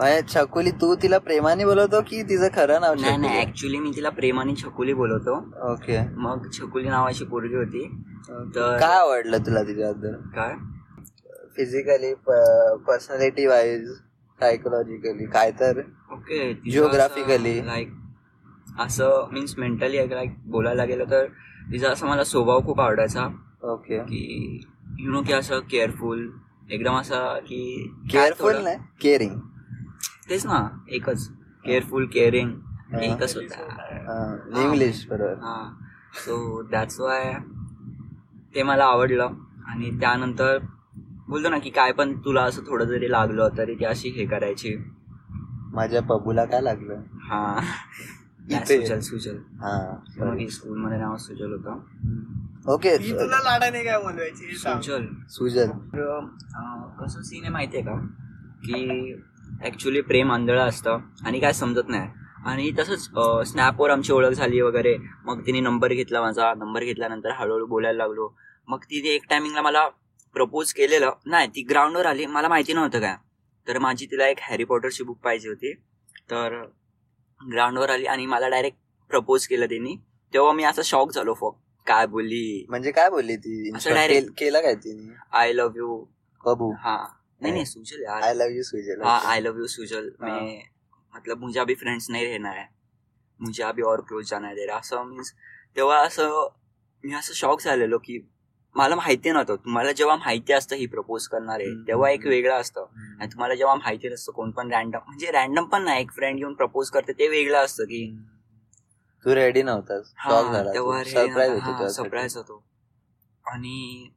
[0.02, 3.42] छकुली तू तिला प्रेमाने बोलवतो की तिचं खरं नाव नाही नाही?
[3.42, 5.36] ऍक्च्युली मी तिला प्रेमाने छकुली बोलवतो.
[5.72, 5.98] ओके.
[6.16, 8.04] मग छकुली नावाची पोरगी होती.
[8.30, 10.14] तर- काय आवडलं तुला तिच्याबद्दल?
[10.14, 10.54] काय?
[11.56, 12.14] फिजिकली
[12.88, 13.90] पर्सनॅलिटी वाईज
[14.40, 15.80] सायकोलॉजिकली काय तर?
[16.12, 17.66] Okay Geographically.
[17.66, 17.94] लाईक
[18.80, 21.26] असं मीन्स मेंटली लाईक बोलायला गेलं तर
[21.72, 23.28] तिचा असं मला स्वभाव खूप आवडायचा.
[23.64, 23.98] ओके.
[23.98, 24.62] की
[25.00, 26.30] यु नो की असं केअरफुल
[26.72, 29.36] एकदम असं की केअरफुल नाही केअरिंग
[30.30, 30.60] तेच ना
[30.90, 31.28] एकच.
[31.66, 32.52] केअरफुल केअरिंग
[33.02, 33.64] एकच होता.
[34.08, 35.34] हा इंग्लिश बरोबर.
[35.34, 35.58] हा.
[36.26, 37.34] सो दॅट्स वाय
[38.56, 39.34] ते मला आवडलं.
[39.68, 40.58] आणि त्यानंतर
[41.30, 44.76] बोलतो ना की काय पण तुला असं थोडं जरी लागलं तरी ती अशी हे करायची.
[45.74, 47.02] माझ्या पबूला काय लागलं?
[47.22, 47.60] हा.
[48.66, 49.72] सुजल सुजल हा
[50.50, 51.80] स्कूलमध्ये नाव सुजल होतं.
[52.74, 54.56] ओके मी तुला लाडाने काय बोलवायची हे.
[54.56, 55.72] सुजल सुजल
[57.02, 57.96] कसं सीन आहे माहितीये का?
[58.64, 59.14] की
[59.66, 62.10] ऍक्च्युली प्रेम आंधळं असतं आणि काय समजत नाही.
[62.46, 63.10] आणि तसंच
[63.48, 64.98] स्नॅपवर आमची ओळख झाली वगैरे.
[65.26, 66.54] मग तिने नंबर घेतला माझा.
[66.54, 68.30] नंबर घेतल्यानंतर हळूहळू बोलायला लागलो.
[68.68, 69.90] मग तिने एक टायमिंगला मला
[70.34, 71.12] प्रपोज केलेलं.
[71.26, 72.26] नाही ती ग्राउंडवर आली.
[72.26, 73.16] मला माहिती नव्हतं काय.
[73.68, 75.74] तर माझी तिला एक हॅरी पॉटरची बुक पाहिजे होती.
[76.32, 76.66] तर
[77.52, 78.78] ग्राउंडवर आली आणि मला डायरेक्ट
[79.10, 79.96] प्रपोज केलं त्यांनी
[80.34, 81.50] तेव्हा मी असं शॉक झालो फो
[81.88, 82.66] काय बोलली?
[82.70, 83.72] म्हणजे काय बोलली ती?
[83.76, 84.28] असं direct.
[84.38, 85.38] केल- काय तिने?
[85.38, 86.06] आय लव्ह यू
[86.46, 87.06] पबू हाँ.
[87.42, 88.22] नहीं नहीं सुजल यार.
[88.24, 89.02] I love you Sujal.
[89.04, 90.10] हाँ आई लव यू सुजल.
[90.22, 90.62] मैं
[91.14, 92.66] मतलब मुझे अभी फ्रेंड्स नहीं रहना है.
[93.40, 94.56] मुझे अभी और क्लोज जाना है.
[94.56, 95.34] तेरा असं मीन्स
[95.76, 96.48] तेव्हा असं
[97.04, 98.20] मी असं शॉक झालेलो की
[98.76, 99.56] मला माहिती नव्हतं.
[99.56, 101.88] तुम्हाला जेव्हा माहिती असतं ही प्रपोज करणार आहे.
[101.88, 102.86] तेव्हा एक वेगळं असतं.
[103.20, 106.54] आणि तुम्हाला जेव्हा माहिती नसतं कोण पण रॅन्डम म्हणजे रॅन्डम पण नाही एक फ्रेंड येऊन
[106.54, 108.06] प्रपोज करते ते वेगळं असतं की
[109.26, 110.12] तू रेडी नव्हतास.
[110.74, 112.64] तेव्हा सरप्राईज होतो सरप्राईज होतो.
[113.46, 114.10] आणि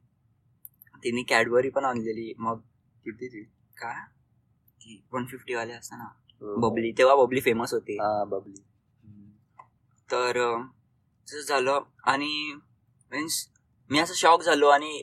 [1.03, 2.33] तिने कॅडबरी पण आणलेली.
[2.37, 2.59] मग
[3.05, 3.43] किती
[4.81, 6.55] ती वन फिफ्टी वाले असतं ना हो.
[6.59, 7.97] बबली तेव्हा बबली फेमस होती.
[8.29, 8.61] बबली.
[10.09, 10.39] तर
[11.27, 12.53] तसं झालं आणि
[13.11, 13.47] मीन्स
[13.89, 15.01] मी असं शॉक झालो आणि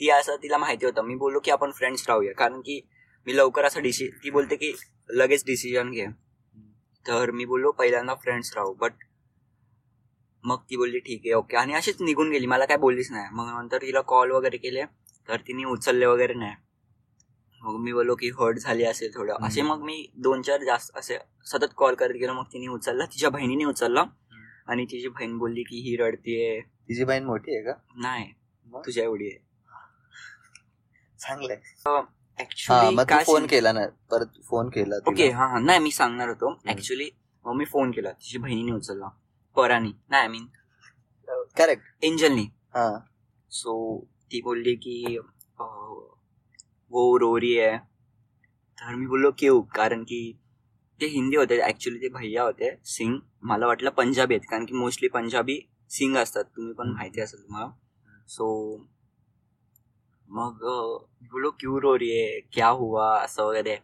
[0.00, 1.02] ती असं तिला माहिती होतं.
[1.02, 2.32] मी बोललो की आपण फ्रेंड्स राहूया.
[2.34, 2.80] कारण की
[3.26, 4.72] मी लवकर असं डिसि ती बोलते की
[5.10, 6.06] लगेच डिसिजन घे.
[7.06, 8.72] तर मी बोललो पहिल्यांदा फ्रेंड्स राहू.
[8.74, 9.04] बट
[10.44, 12.46] मग ती बोलली ठीक आहे ओके आणि अशीच निघून गेली.
[12.46, 13.28] मला काय बोललीच नाही.
[13.32, 14.84] मग नंतर तिला कॉल वगैरे केले.
[15.28, 16.54] तर तिने उचलले वगैरे नाही.
[17.62, 19.34] मग मी बोललो की हर्ट झाली असेल थोडं.
[19.42, 22.32] असे मग मी दोन चार जास्त असे सतत कॉल करत गेलो.
[22.32, 23.04] मग तिने उचलला.
[23.04, 24.04] तिच्या बहिणीने उचलला.
[24.66, 26.60] आणि तिची बहीण बोलली की ही रडतीये.
[26.60, 27.72] तिची बहीण मोठी आहे का?
[27.96, 28.32] नाही?
[28.74, 29.38] तुझ्या एवढी आहे.
[31.18, 31.60] चांगलंय.
[33.24, 33.86] फोन केला ना?
[34.10, 34.96] परत फोन केला.
[35.06, 35.58] ओके हा हा.
[35.58, 36.60] नाही मी सांगणार होतो.
[36.68, 37.10] ऍक्च्युली
[37.44, 38.12] मग मी फोन केला.
[38.12, 39.08] तिची बहिणीने उचलला.
[39.56, 39.92] परानी.
[40.10, 40.46] नाही आय मीन
[41.58, 42.44] करेक्ट एंजलनी.
[42.74, 42.98] हा.
[43.50, 44.00] सो
[44.32, 45.18] ती बोलली की
[46.90, 47.78] वो रो रही है।
[48.78, 49.60] तर मी बोललो क्यू?
[49.76, 50.20] कारण की
[51.00, 53.18] ते हिंदी होते ऍक्च्युली ते भैया होते सिंग
[53.50, 55.58] मला वाटलं पंजाबी आहेत कारण की मोस्टली पंजाबी
[55.90, 57.70] सिंग असतात तुम्ही पण माहिती असेल तुम्हाला.
[58.28, 58.46] सो
[60.28, 60.58] मग
[61.30, 62.40] बोललो क्यू रो रही है?
[62.52, 63.06] क्या हुआ?
[63.18, 63.76] असं वगैरे.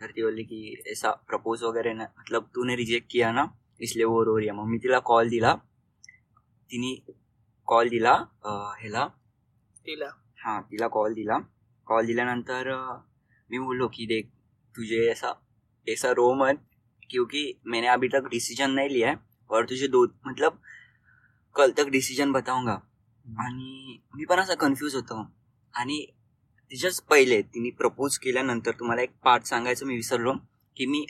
[0.00, 3.44] तर ती बोलली की ऐसा प्रपोज वगैरे ना मतलब तूने रिजेक्ट किया ना
[3.80, 4.52] इसलिए वो रो रही है.
[4.52, 5.54] मग मी तिला कॉल दिला.
[6.70, 6.94] तिने
[7.68, 8.14] कॉल दिला
[8.80, 9.06] ह्याला.
[9.86, 10.10] तिला.
[10.44, 11.38] हाँ तिला कॉल दिला.
[11.86, 12.70] कॉल दिल्यानंतर
[13.50, 14.26] मी बोललो की देख
[14.74, 15.32] तुझे ऐसा
[15.86, 16.62] ऐसा रो मत
[17.10, 19.16] क्योंकि मैंने अभी तक डिसीजन नहीं लिया है
[19.50, 20.60] और तुझे दो मतलब
[21.56, 22.72] कल तक डिसीजन बताऊंगा।
[23.24, 25.22] आणि मी पण असं कन्फ्यूज होतो.
[25.74, 26.04] आणि
[26.70, 30.32] तिच्याच पहिले तिने प्रपोज केल्यानंतर तुम्हाला एक पार्ट सांगायचं मी विसरलो
[30.76, 31.04] की मी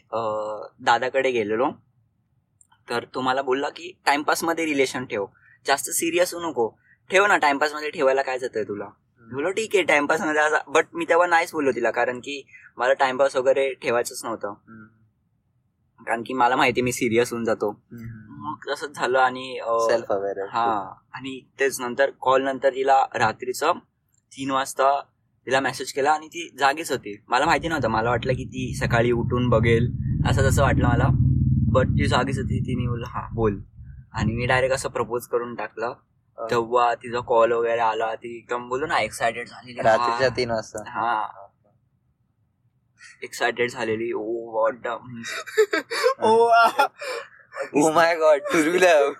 [0.81, 1.71] दादाकडे गेलेलो.
[2.89, 5.27] तर तो मला बोलला की टाइमपासमध्ये रिलेशन ठेव.
[5.67, 6.69] जास्त सिरियस होऊ नको.
[7.11, 8.89] ठेव ना टाइमपासमध्ये ठेवायला काय जातंय तुला?
[9.27, 12.43] मी बोललो ठीक आहे टाइमपासमध्ये बट मी तेव्हा नाहीच बोललो तिला कारण की
[12.79, 14.55] मला टाइमपास वगैरे ठेवायचंच नव्हतं.
[16.07, 17.71] कारण की मला माहिती मी सिरियस होऊन जातो.
[18.29, 20.65] मग तसंच झालं आणि अं, सेल्फ अवेअर हा
[21.15, 23.73] आणि तेच नंतर कॉल नंतर तिला रात्रीचं
[24.33, 25.01] तीन वाजता
[25.47, 27.17] तिला मेसेज केला आणि ती जागीच होती.
[27.29, 27.89] मला माहिती नव्हतं.
[27.89, 29.91] मला वाटलं की ती सकाळी उठून बघेल
[30.27, 31.09] असं तसं वाटलं मला.
[31.73, 33.61] बट ती जागीच होती तिने बोललं हा बोल.
[34.13, 35.93] आणि मी डायरेक्ट असं प्रपोज करून टाकलं.
[36.39, 39.81] तेव्हा तिचा कॉल वगैरे आला ती एकदम बोलू ना एक्सायटेड झालेली.
[39.81, 40.37] रात्रीच्या हा.
[40.37, 40.91] तीन वाजता.
[40.91, 41.29] हा.
[43.23, 44.13] एक्सायटेड झालेली.
[44.13, 44.87] ओ what
[47.75, 49.13] oh my god true love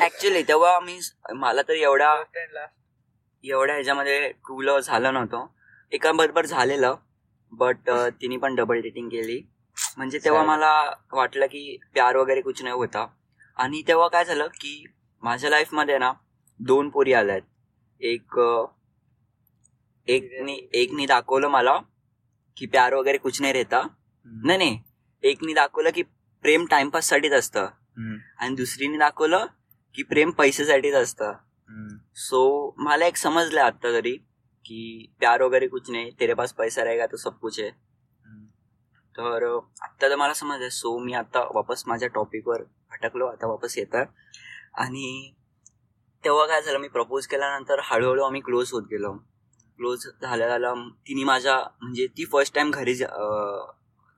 [0.00, 1.00] actually तेव्हा मी
[1.34, 2.22] मला तर एवढा
[3.44, 5.46] एवढ्या ह्याच्यामध्ये ट्रू लव्ह झालं नव्हतं.
[5.92, 6.94] एका बरोबर झालेलं
[7.52, 9.42] बट तिने पण डबल डेटिंग केली.
[9.96, 10.44] म्हणजे तेव्हा.
[10.44, 13.06] मला वाटलं की प्यार वगैरे कुछ नाही होता.
[13.56, 14.86] आणि तेव्हा काय झालं की
[15.24, 16.12] माझ्या लाईफमध्ये ना
[16.60, 17.40] दोन पोरी आल्यात
[18.00, 18.66] एक अं,
[20.08, 21.78] एकनी एकनी दाखवलं मला
[22.56, 23.88] की प्यार वगैरे कुछ नाही रहता.
[24.26, 24.78] नाही नाही.
[25.22, 26.02] एकनी दाखवलं की
[26.42, 27.66] प्रेम टाइमपास साठीच असतं.
[28.38, 29.46] आणि दुसरीने दाखवलं
[29.94, 31.32] की प्रेम पैशासाठीच असतं.
[32.14, 34.16] सो मला एक समजलं आता तरी
[34.64, 37.70] की प्यार वगैरे कुछ नाही तेरे पास पैसा रहेगा तो सब कुछ है.
[39.16, 40.68] तर अं, आत्ता तर मला समजलं.
[40.68, 43.96] सो मी आता वापस माझ्या टॉपिकवर भटकलो आता वापस येत
[44.74, 45.32] आणि
[46.24, 49.12] तेव्हा काय झालं मी प्रपोज केल्यानंतर हळूहळू आम्ही क्लोज होत गेलो.
[49.76, 52.94] क्लोज झाल्या झालं तिने माझ्या म्हणजे ती फर्स्ट टाइम घरी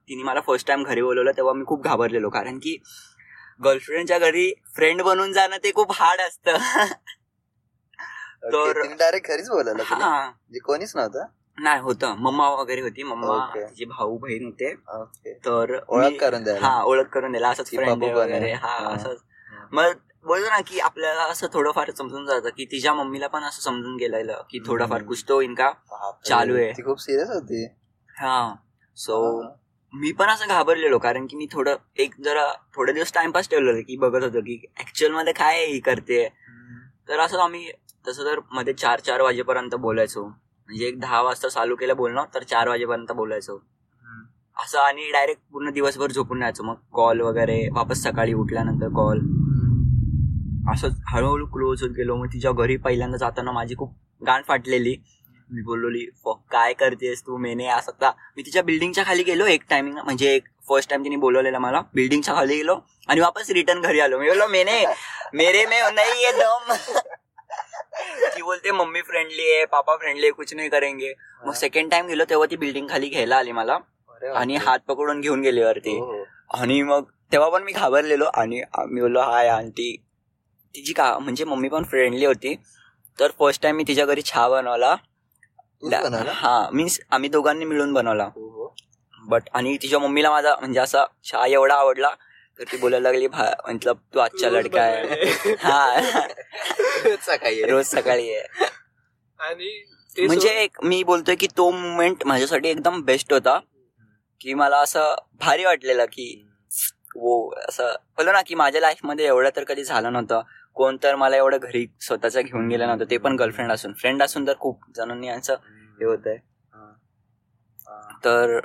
[0.09, 2.29] तिने मला फर्स्ट टाइम घरी बोलवलं तेव्हा मी खूप घाबरलेलो.
[2.29, 2.77] कारण की
[3.63, 6.57] गर्लफ्रेंडच्या घरी फ्रेंड बनून जाणं ते खूप हार्ड असतं.
[8.43, 10.05] तर- डायरेक्ट घरीच बोलायला तुला?
[10.05, 10.25] हा.
[10.25, 11.25] म्हणजे कोणीच नव्हतं?
[11.57, 12.15] नाही होतं.
[12.15, 13.03] मम्मा वगैरे होती.
[13.03, 13.55] मम्मा.
[13.55, 14.75] तिचे भाऊ बहीण होते.
[15.45, 18.03] तर ओळख करून हा ओळख करून दिला असंच फ्रेंड.
[18.03, 18.53] वगैरे.
[18.53, 18.89] हा हा.
[18.89, 19.17] असंच.
[19.71, 19.91] मग
[20.27, 24.41] बोलतो ना की आपल्याला असं थोडंफार समजून जातं की तिच्या मम्मीला पण असं समजून गेलेलं
[24.49, 25.03] की थोडाफार.
[25.03, 25.71] कुछ तो इनका
[26.25, 26.71] चालू आहे.
[26.71, 27.65] ती खूप सिरियस होती.
[28.09, 28.55] हा.
[28.95, 29.41] सो.
[29.93, 33.97] मी पण असं घाबरलेलो कारण की मी थोडं एक जरा थोडे दिवस टाइमपास ठेवलेलं की
[33.97, 36.27] बघत होतो की ऍक्च्युअलमध्ये काय ही करते.
[37.09, 37.71] तर असं आम्ही
[38.07, 40.23] तसं तर मध्ये चार चार वाजेपर्यंत बोलायचो.
[40.23, 43.63] म्हणजे एक दहा वाजता चालू केलं बोलणं तर चार वाजेपर्यंत बोलायचो.
[44.57, 46.63] असं आणि डायरेक्ट पूर्ण दिवसभर झोपून राहायचो.
[46.63, 49.19] मग कॉल वगैरे वापस सकाळी उठल्यानंतर कॉल
[50.73, 52.15] असंच हळूहळू क्लोज होत गेलो.
[52.15, 53.93] मग तिच्या घरी पहिल्यांदा जाताना माझी खूप
[54.27, 54.95] गाण फाटलेली.
[55.51, 57.37] मी बोललोली "फक, काय करतेस तू?
[57.37, 61.15] मेने असं का मी तिच्या बिल्डिंगच्या खाली गेलो एक टायमिंग म्हणजे एक फर्स्ट टाइम तिने
[61.15, 61.81] बोलवलेलं मला.
[61.95, 64.19] बिल्डिंगच्या खाली गेलो आणि वापस रिटर्न घरी आलो.
[64.19, 64.85] मी बोललो मेने
[65.33, 66.73] मेरे में नहीं है दम.
[68.35, 71.13] ती बोलते मम्मी फ्रेंडली आहे पापा फ्रेंडली आहे कुछ नाही करेंगे.
[71.45, 73.77] मग सेकंड टाइम गेलो तेव्हा ती बिल्डिंग खाली घ्यायला आली मला.
[74.35, 74.55] आणि.
[74.55, 75.97] हात पकडून घेऊन गेली वरती.
[75.99, 76.23] हो.
[76.53, 79.95] आणि मग तेव्हा पण मी घाबरलेलो आणि मी बोललो हाय आंटी
[80.75, 82.55] तिची का म्हणजे मम्मी पण फ्रेंडली होती
[83.19, 84.95] तर फर्स्ट टाइम मी तिच्या घरी चहा बनवला?
[86.33, 88.29] हा मीन्स आम्ही दोघांनी मिळून बनवला.
[89.23, 92.09] बट आणि तिच्या मम्मीला माझा म्हणजे असा चहा एवढा आवडला
[92.59, 95.55] तर ती बोलायला लागली भा मतलब तू आजचा लडका आहे.
[95.59, 95.99] हा
[97.25, 97.71] सकाळी आहे.
[97.71, 98.65] रोज सकाळी आहे
[99.39, 99.83] आणि
[100.17, 103.59] म्हणजे एक मी बोलतोय की तो मुमेंट माझ्यासाठी एकदम बेस्ट होता
[104.41, 106.27] की मला असं भारी वाटलेलं की
[107.17, 110.41] वो असं बोललो ना की माझ्या लाईफमध्ये एवढं तर कधी झालं नव्हतं
[110.73, 114.47] कोण तर मला एवढं घरी स्वतःचं घेऊन गेलं नव्हतं ते पण गर्लफ्रेंड असून फ्रेंड असून
[114.47, 115.53] तर खूप जणांनी यांचं
[115.99, 116.37] हे होत आहे.
[118.25, 118.59] तर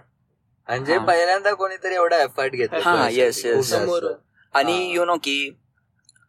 [0.69, 0.99] म्हणजे.
[0.99, 3.19] पहिल्यांदा कोणीतरी एवढा एफर्ट हा, yes.
[3.19, 3.47] जास्त.
[3.61, 4.13] समोरून.
[4.55, 4.93] आणि.
[4.93, 5.51] यू नो की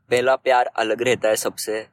[0.10, 1.84] पहला प्यार अलग रहता है सबसे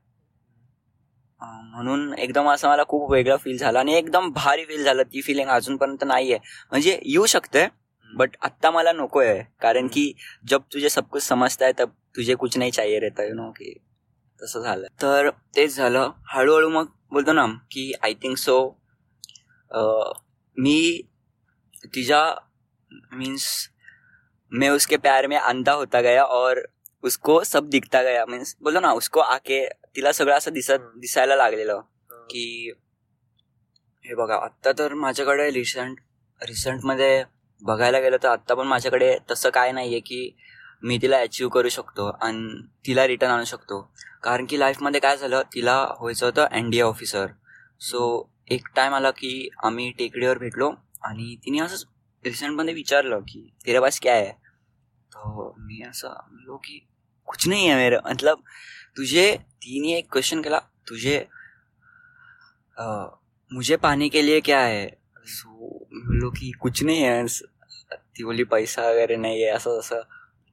[1.40, 5.48] म्हणून एकदम असं मला खूप वेगळं फील झालं आणि एकदम भारी फील झालं ती फिलिंग
[5.48, 6.38] अजूनपर्यंत नाहीये
[6.70, 7.66] म्हणजे येऊ शकते
[8.16, 10.12] बट आत्ता मला नको आहे कारण की
[10.44, 13.72] जब तुझे सब कुछ समजता है तब तुझे कुछ नाही चाहिए रहता यु नो की
[14.40, 14.86] तसं झालं.
[15.02, 16.10] तर तेच झालं.
[16.28, 18.56] हळूहळू मग बोलतो ना की आय थिंक सो
[20.56, 21.02] मी
[21.84, 22.22] तिच्या
[23.12, 23.46] मीन्स
[24.52, 26.60] मैं उसके प्यार में अंधा होता गया और
[27.04, 28.24] उसको सब दिखता गया.
[28.26, 31.80] मीन्स बोलतो ना उसको आके तिला सगळं असं दिसत दिसायला लागलेलं
[32.30, 32.72] की
[34.04, 35.98] हे बघा आत्ता तर माझ्याकडे रिसेंट
[36.42, 37.22] रिसेंटमध्ये
[37.62, 40.30] बघायला गेलं तर आत्ता पण माझ्याकडे तसं काय नाही आहे की
[40.82, 43.80] मी तिला अचीव करू शकतो आणि तिला रिटर्न आणू शकतो.
[44.22, 47.26] कारण की लाईफमध्ये काय झालं तिला व्हायचं होतं N D A officer
[47.80, 48.00] so
[48.50, 50.70] एक टाइम आला की आम्ही टेकडीवर भेटलो
[51.02, 51.84] आणि तिने असंच
[52.24, 54.30] रिसेंटमध्ये विचारलं की तेरा पास क्या आहे
[55.12, 56.78] तर मी असं म्हणलो की
[57.28, 57.96] कुछ नाही आहे मेरे.
[58.04, 58.40] मतलब
[58.96, 61.24] तुझे तिने एक क्वेश्चन केला तुझे
[63.50, 64.86] मुझे पाणी के लिए क्या है?
[65.30, 67.24] सो मी बोललो की कुछ नाही आहे
[68.16, 70.00] ती बोलली पैसा वगैरे नाही आहे असं तसं.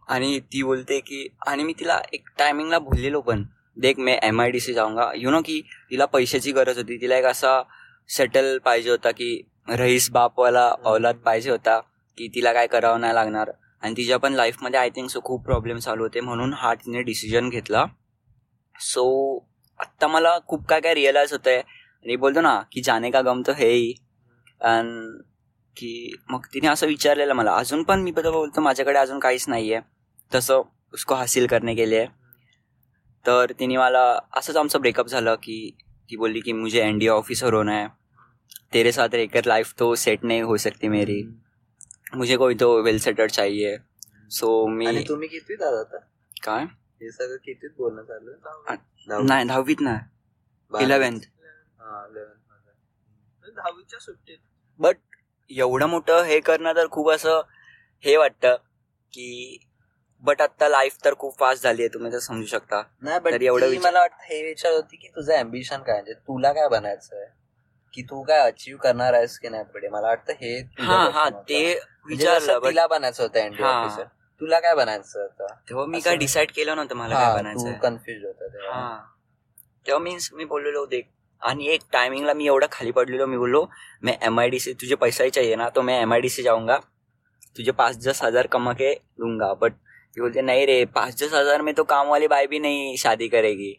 [0.08, 3.44] आणि ती बोलते की आणि मी तिला एक टायमिंगला बोललेलो पण.
[3.78, 5.12] देख मी एम आय डी सी जाऊंगा.
[5.16, 5.62] यु नो की
[5.92, 6.98] तिला पैशाची गरज होती.
[7.02, 7.62] तिला एक असा
[8.10, 9.30] सेटल पाहिजे होता की
[9.70, 11.80] रईस बापवाला औलाद पाहिजे होता
[12.18, 13.52] की तिला काय करावं नाही लागणार.
[13.84, 17.50] आणि तिच्या पण लाईफमध्ये आय थिंक सो खूप प्रॉब्लेम चालू होते म्हणून हा तिने डिसिजन
[17.50, 17.86] घेतला.
[18.76, 19.06] सो
[19.80, 23.42] आत्ता मला खूप काय काय रिअलाइज होत आहे आणि बोलतो ना की जाने का गम
[23.50, 23.94] ही.
[24.62, 25.20] अन
[25.78, 29.80] की मग तिने असं विचारलेलं मला अजून पण मी बघा बोलतो माझ्याकडे अजून काहीच नाहीये.
[30.36, 30.62] तसं
[30.94, 32.06] उसको हासिल करने के लिए.
[33.26, 35.78] तर तिने मला असंच आमचं ब्रेकअप झालं की
[36.10, 37.88] ती बोलली की मुझे एनडीए ऑफिसर होना है.
[38.74, 41.24] तेरे साथ रहकर लाइफ तो सेट नहीं हो सकती मेरी.
[42.16, 43.78] मुझे कोई तो वेल सेटर चाहिए.
[44.30, 45.98] सो मी आणि तुम्ही कितवीत आता?
[46.44, 46.64] काय?
[47.02, 49.24] हे सगळं कितवीत बोलणं आहे?
[49.24, 49.98] नाही दहावीत ना.
[50.82, 52.47] इलेव्हन्थ 11th मध्ये.
[53.52, 54.38] दहावीच्या सुट्टीत.
[54.80, 54.98] बट
[55.52, 57.42] एवढं मोठं हे करणं तर खूप असं
[58.04, 58.56] हे वाटतं
[59.14, 59.58] की
[60.24, 62.82] बट आता लाईफ तर खूप फास्ट झाली आहे तुम्ही तर समजू शकता.
[63.02, 66.52] नाही तरी एवढं विचार- मला वाटतं हे विचार होती की तुझं अम्बिशन काय म्हणजे तुला
[66.54, 67.26] काय बनायचं आहे
[67.94, 69.88] की तू काय अचीव्ह करणार आहेस की नाही पुढे?
[69.88, 71.42] मला वाटतं हे तुझं हा question हा होतं.
[71.50, 73.70] ते म्हणजे जसं विचारलं but तिला बनायचं होतं हा.
[73.82, 74.04] ऑफिसर
[74.42, 75.54] तुला काय बनायचं होतं?
[75.70, 76.20] तेव्हा मी असं काय नाही.
[76.20, 77.80] डिसाईड केलं नव्हतं मला काय हा, बनायचं तू.
[77.82, 78.80] कन्फ्युज होता तेव्हा.
[78.80, 78.98] हा.
[79.88, 81.04] तेव्हा मीन्स मी बोललेलो देख
[81.42, 83.66] आणि एक टायमिंगला मी एवढा खाली पडलेलो मी बोललो
[84.04, 86.30] मैं एम आई डी से तुझे पैसा ही चाहिए ना तो मैं एम आई डी
[86.30, 86.78] से जाऊंगा.
[87.56, 89.74] तुझे पाँच दस हजार कमा के दूंगा बट
[90.18, 93.28] ये बोलते नहीं रे पाँच दस हजार में तो काम वाली बाई भी नहीं शादी
[93.28, 93.74] करेगी.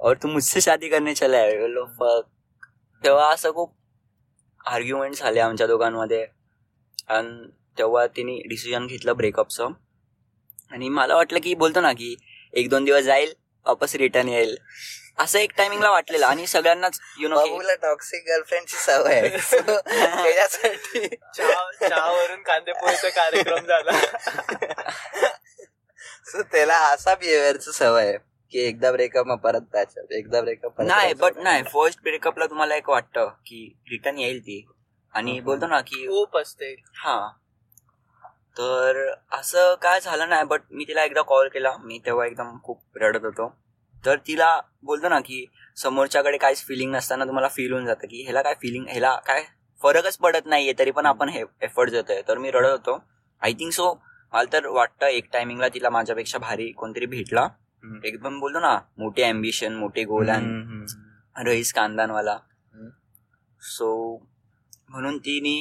[0.00, 2.26] और तू मुझसे शादी करने चला आहे बोललो फक
[3.02, 3.72] तेव्हा असं खूप
[4.66, 6.26] आर्ग्युमेंट झाले आमच्या दोघांमध्ये.
[7.08, 9.72] आणि तेव्हा तिने डिसिजन घेतलं ब्रेकअपचं
[10.72, 12.14] आणि मला वाटलं की बोलतो ना की
[12.54, 13.32] एक दोन दिवस जाईल
[13.66, 14.56] वापस रिटर्न येईल.
[15.18, 19.28] असं एक टायमिंगला वाटलेलं आणि सगळ्यांनाच यु नो बाबूला टॉक्सिक गर्लफ्रेंडची सवय आहे.
[19.28, 19.60] So,
[20.22, 21.08] त्याच्यासाठी.
[21.08, 23.90] चहा चहावरून कांदे पोहेचा कार्यक्रम झाला.
[26.34, 28.18] So, त्याला असा बिहेवियरची सवय आहे
[28.52, 32.90] की एकदा ब्रेकअप मग परत त्याच्यात एकदा ब्रेकअप नाही बट नाही फर्स्ट ब्रेकअपला तुम्हाला एक
[32.90, 34.68] वाटतं की रिटर्न येईल ती.
[35.14, 36.82] आणि बोलतो ना की खूप असते.
[36.96, 37.28] हा.
[38.58, 41.76] तर असं काय झालं नाही बट मी तिला एकदा कॉल केला.
[41.76, 43.63] मी तेव्हा एकदम खूप रडत होतो.
[44.04, 45.44] तर तिला बोलतो ना की
[45.76, 49.44] समोरच्याकडे काहीच फिलिंग नसताना तुम्हाला फील होऊन जातं की ह्याला काय फिलिंग ह्याला काय
[49.80, 52.98] फरकच पडत नाहीये तरी पण आपण हे एफर्ट देतोय तर मी रडत होतो.
[53.42, 53.92] आय थिंक सो
[54.32, 57.46] मला तर वाटतं एक टायमिंगला तिला माझ्यापेक्षा भारी कोणतरी भेटला.
[58.04, 62.36] एकदम बोलतो ना मोठे अम्बिशन मोठे गोल आणि रईस कांदानवाला.
[63.62, 64.16] सो
[64.88, 65.56] म्हणून तिने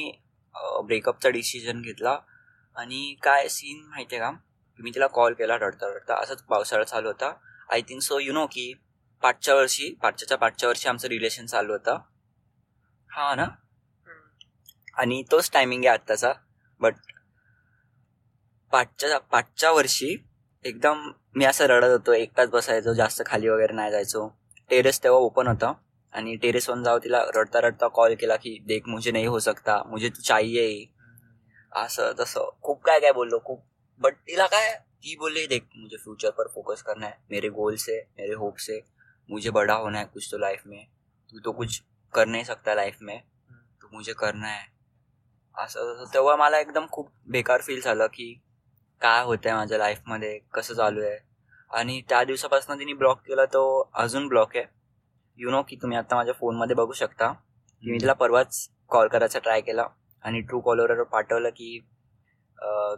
[0.85, 2.17] ब्रेकअपचा डिसिजन घेतला.
[2.75, 4.31] आणि काय सीन माहितीये का?
[4.79, 7.31] मी तिला कॉल केला रडता रडता असंच पावसाळा चालू होता.
[7.71, 8.73] I think so you know की
[9.21, 11.97] पाचच्या वर्षी पाचच्या पाचच्या वर्षी आमचं रिलेशन चालू होतं.
[13.11, 13.45] हा ना?
[14.93, 16.33] आणि तोच टायमिंग आहे आत्ताचा.
[16.79, 16.95] बट
[18.71, 20.29] पाचच्या पाचच्या वर्षी
[20.63, 24.27] एकदम मी असं रडत होतो एकटाच बसायचो जास्त खाली वगैरे नाही जायचो.
[24.69, 25.73] टेरेस तेव्हा ओपन होतं.
[26.13, 29.83] आणि टेरेस वन जाऊ तिला रडता रडता कॉल केला की देख मुझे नहीं हो सकता.
[29.83, 30.85] मुझे तू चाहिए.
[31.75, 32.49] असं तसं.
[32.61, 33.63] खूप काय काय बोललो खूप.
[33.99, 37.95] बट तिला काय ती बोलली देख मुझे फ्यूचर पर फोकस करना है मेरे गोल्स है
[38.19, 38.79] मेरे होप्स है
[39.29, 40.85] मुझे बड़ा होना है कुछ तो लाइफ में।
[41.29, 41.81] तू तो कुछ
[42.13, 43.19] कर नहीं सकता लाइफ में
[43.81, 44.65] तो मुझे करना है।
[45.57, 48.33] असं तसं तेव्हा मला एकदम खूप बेकार फील झालं की
[49.01, 51.17] काय होतंय माझ्या लाईफमध्ये कसं चालू आहे?
[51.71, 53.63] आणि त्या दिवसापासून तिने ब्लॉक केला तो
[53.93, 54.65] अजून ब्लॉक आहे.
[55.39, 57.31] यु नो की तुम्ही आता माझ्या फोनमध्ये बघू शकता.
[57.83, 59.87] की मी तिला परवाच कॉल करायचा ट्राय केला.
[60.23, 61.79] आणि ट्रू कॉलरवर पाठवलं की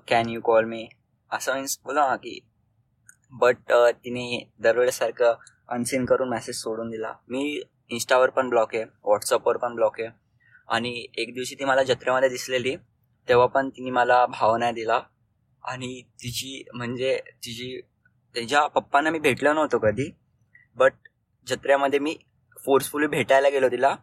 [0.07, 0.87] कॅन यू कॉल मी
[1.35, 2.39] असं मीन्स बोला ना की
[3.31, 3.71] बट
[4.03, 4.25] तिने
[4.59, 5.33] दरवेळेसारखं
[5.69, 7.13] अनसीन करून मेसेज सोडून दिला.
[7.29, 10.09] मी इंस्टावर पण ब्लॉक आहे व्हॉट्सअपवर पण ब्लॉक आहे.
[10.69, 12.75] आणि एक दिवशी ती मला जत्रेमध्ये दिसलेली
[13.27, 14.99] तेव्हा पण तिने मला भाव नाही दिला.
[15.63, 17.79] आणि तिची म्हणजे तिची
[18.35, 20.09] त्याच्या पप्पांना मी भेटलो नव्हतो कधी
[20.75, 20.93] बट
[21.47, 22.15] जत्रेमध्ये मी
[22.65, 23.95] फोर्सफुली भेटायला गेलो तिला.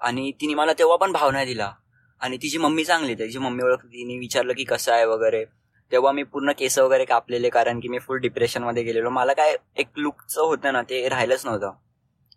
[0.00, 1.72] आणि तिने मला तेव्हा पण भाव नाही दिला.
[2.20, 5.44] आणि तिची मम्मी चांगली तिची मम्मी ओळख तिने विचारलं की कसं आहे वगैरे.
[5.92, 9.10] तेव्हा मी पूर्ण केस वगैरे कापलेले कारण की मी फुल डिप्रेशनमध्ये गेलेलो.
[9.10, 11.72] मला काय एक लुकचं होतं ना ते राहिलंच नव्हतं.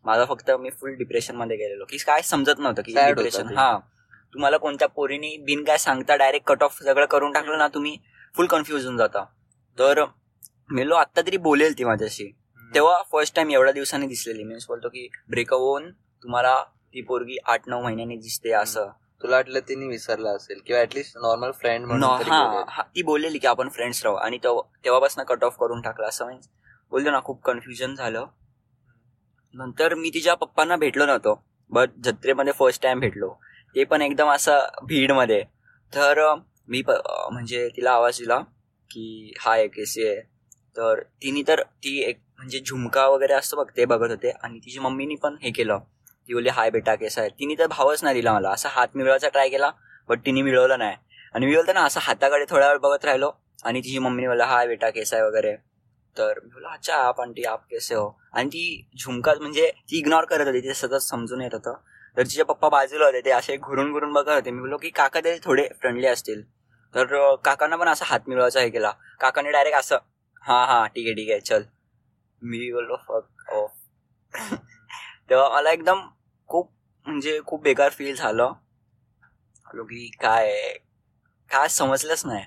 [0.05, 1.85] माझं फक्त मी फुल डिप्रेशनमध्ये गेलेलो.
[1.85, 3.57] की काय समजत नव्हतं की डिप्रेशन.
[3.57, 3.79] हा.
[4.33, 7.97] तुम्हाला कोणत्या पोरीने बिन काय सांगता डायरेक्ट कट ऑफ सगळं करून टाकलं ना तुम्ही
[8.35, 9.23] फुल कन्फ्युज होऊन जाता.
[9.79, 10.05] तर
[10.71, 12.35] मेलो आत्ता तरी बोलेल ती माझ्याशी.
[12.75, 14.43] तेव्हा फर्स्ट टाइम एवढ्या दिवसांनी दिसलेली.
[14.43, 18.89] मीन्स बोलतो की ब्रेकअप होऊन तुम्हाला ती पोरगी आठ नऊ महिन्यांनी दिसते असं.
[19.23, 22.63] तुला वाटलं तिने विसरलं असेल किंवा ऍटलीस्ट नॉर्मल फ्रेंड म्हणून हा बोलेल.
[22.69, 24.15] हा, ती बोललेली की आपण फ्रेंड्स राहू.
[24.15, 26.07] आणि तेव्हा- तेव्हापासून कट ऑफ करून टाकला.
[26.07, 26.49] असं मीन्स
[26.89, 28.25] बोलतो ना खूप कन्फ्युजन झालं.
[29.53, 31.43] नंतर मी तिच्या पप्पांना भेटलो नव्हतो.
[31.69, 33.33] बट जत्रेमध्ये फर्स्ट टाइम भेटलो.
[33.75, 35.43] ते पण एकदम असं भीडमध्ये.
[35.95, 36.35] तर
[36.67, 36.81] मी
[37.31, 38.39] म्हणजे तिला आवाज दिला
[38.91, 40.21] की हाय कशी आहे.
[40.77, 44.29] तर तिने तर ती एक म्हणजे झुमका वगैरे असतं बघ ते बघत होते.
[44.29, 45.79] आणि तिची मम्मीनी पण हे केलं.
[46.29, 48.49] ती बोलली हाय बेटा केसा आहे तिने तर भावच नाही दिला मला.
[48.49, 49.71] असा हात मिळवायचा ट्राय केला
[50.09, 50.95] बट तिने मिळवलं नाही.
[51.35, 53.31] आणि मी बोलतो ना असं हाताकडे थोडा वेळ बघत राहिलो
[53.65, 55.55] आणि तिची मम्मी बोला हाय बेटा केस आहे वगैरे.
[56.17, 58.09] तर मी बोला अच्छा आप आंटी आप केसे हो?
[58.33, 61.73] आणि ती झुमकात म्हणजे ती इग्नोर करत होती ते सतत समजून येत होतं.
[62.17, 64.51] तर तिचे पप्पा बाजूला होते ते असे घुरून घुरून बघत होते.
[64.51, 66.41] मी बोललो की काका तरी थोडे फ्रेंडली असतील.
[66.93, 68.91] तर काकांना पण असं हात मिळवायचा हे केला.
[69.19, 69.97] काकाने डायरेक्ट असं
[70.43, 71.63] हा हा ठीक आहे ठीक आहे चल.
[72.41, 73.71] मी बोललो फक ऑफ
[75.29, 76.01] तेव्हा मला एकदम
[76.49, 76.71] खूप
[77.05, 78.53] म्हणजे खूप बेकार फील झालं.
[79.65, 80.73] आलो की काय
[81.51, 82.43] काय समजलंच नाही.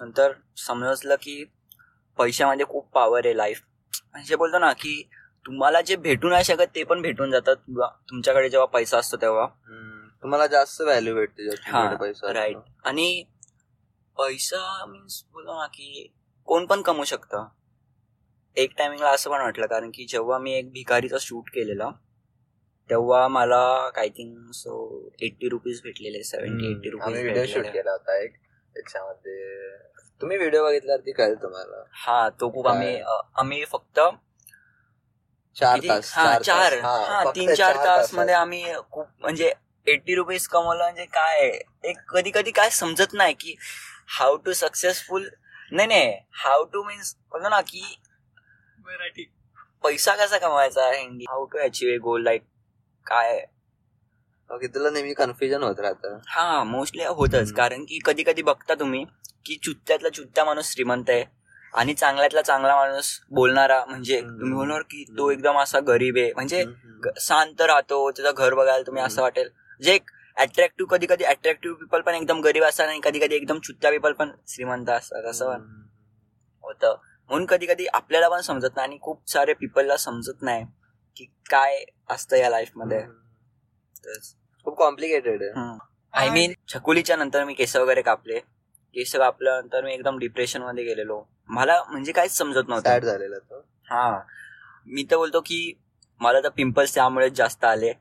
[0.00, 1.44] नंतर समजलं की
[2.18, 3.62] पैशामध्ये खूप पॉवर आहे लाईफ
[4.12, 5.02] म्हणजे बोलतो ना की
[5.46, 7.56] तुम्हाला जे भेटू नाही शकत ते पण भेटून जातात.
[8.10, 9.46] तुमच्याकडे जेव्हा पैसा असतो तेव्हा.
[10.22, 12.32] तुम्हाला जास्त व्हॅल्यू भेटते हा, पैसा.
[12.32, 13.24] राईट आणि
[14.18, 16.12] पैसा मीन्स बोलतो ना की
[16.48, 17.46] कोण पण कमवू शकतं.
[18.56, 19.66] एक टायमिंगला असं पण वाटलं.
[19.66, 21.90] कारण की जेव्हा मी एक भिकारीचा शूट केलेला
[22.90, 23.58] तेव्हा मला
[23.98, 24.76] I think so
[25.22, 28.32] eighty rupees भेटलेले seventy eighty video shoot rupees केला होता एक
[28.76, 29.78] त्याच्यामध्ये
[30.20, 31.82] तुम्ही व्हिडिओ बघितल्यावरती कळेल तुम्हाला.
[31.96, 33.00] हा तो खूप आम्ही
[33.36, 34.00] आम्ही फक्त
[35.56, 35.78] चार?
[35.88, 36.74] तास हा चार.
[36.80, 38.12] हा, तीन चार तास.
[38.14, 39.52] मध्ये आम्ही खूप म्हणजे
[39.86, 41.46] एट्टी रुपीज कमवलं म्हणजे काय?
[41.84, 43.54] एक कधी कधी काय समजत नाही की
[44.18, 45.28] हाऊ टू सक्सेसफुल
[45.72, 46.12] नाही नाही.
[46.44, 47.82] हाऊ टू मीन्स बोलतो ना की
[48.90, 49.24] मराठी
[49.84, 52.42] पैसा कसा कमवायचा Hindi how to achieve a goal like
[53.06, 53.40] काय
[54.50, 57.52] ओके तुला नेहमी कन्फ्युजन होत राहतं हा मोस्टली होतच.
[57.52, 59.04] कारण की कधी कधी बघता तुम्ही
[59.46, 61.24] की चुत्त्यातला चुत्ता माणूस श्रीमंत आहे
[61.74, 64.20] आणि चांगल्यातला चांगला माणूस बोलणारा म्हणजे.
[64.20, 65.30] तुम्ही बोलणार की तो.
[65.30, 66.64] एकदम असा गरीब आहे म्हणजे
[67.20, 69.22] शांत राहतो त्याचं घर बघायला तुम्ही असं.
[69.22, 69.48] वाटेल
[69.82, 73.58] जे एक अट्रॅक्टिव्ह कधी कधी अट्रॅक्टिव्ह पीपल पण एकदम गरीब असतात आणि कधी कधी एकदम
[73.60, 75.54] चुत्त्या पीपल पण श्रीमंत असतात असं.
[76.64, 76.96] होतं
[77.30, 80.64] म्हणून कधी कधी आपल्याला पण समजत नाही आणि खूप सारे पीपलला समजत नाही
[81.16, 83.02] की काय असतं या लाईफमध्ये.
[84.66, 85.78] खूप कॉम्प्लिकेटेड आहे.
[86.14, 88.38] आय मीन छकुलीच्या नंतर मी केस वगैरे कापले.
[88.96, 91.22] केस कापल्यानंतर मी एकदम डिप्रेशनमध्ये गेलेलो.
[91.48, 92.98] मला म्हणजे काहीच समजत नव्हतं.
[92.98, 93.60] झालेला तो.
[93.84, 94.20] हा.
[94.86, 95.80] मी तर बोलतो की
[96.20, 97.92] मला तर पिंपल्स त्यामुळेच जास्त आले.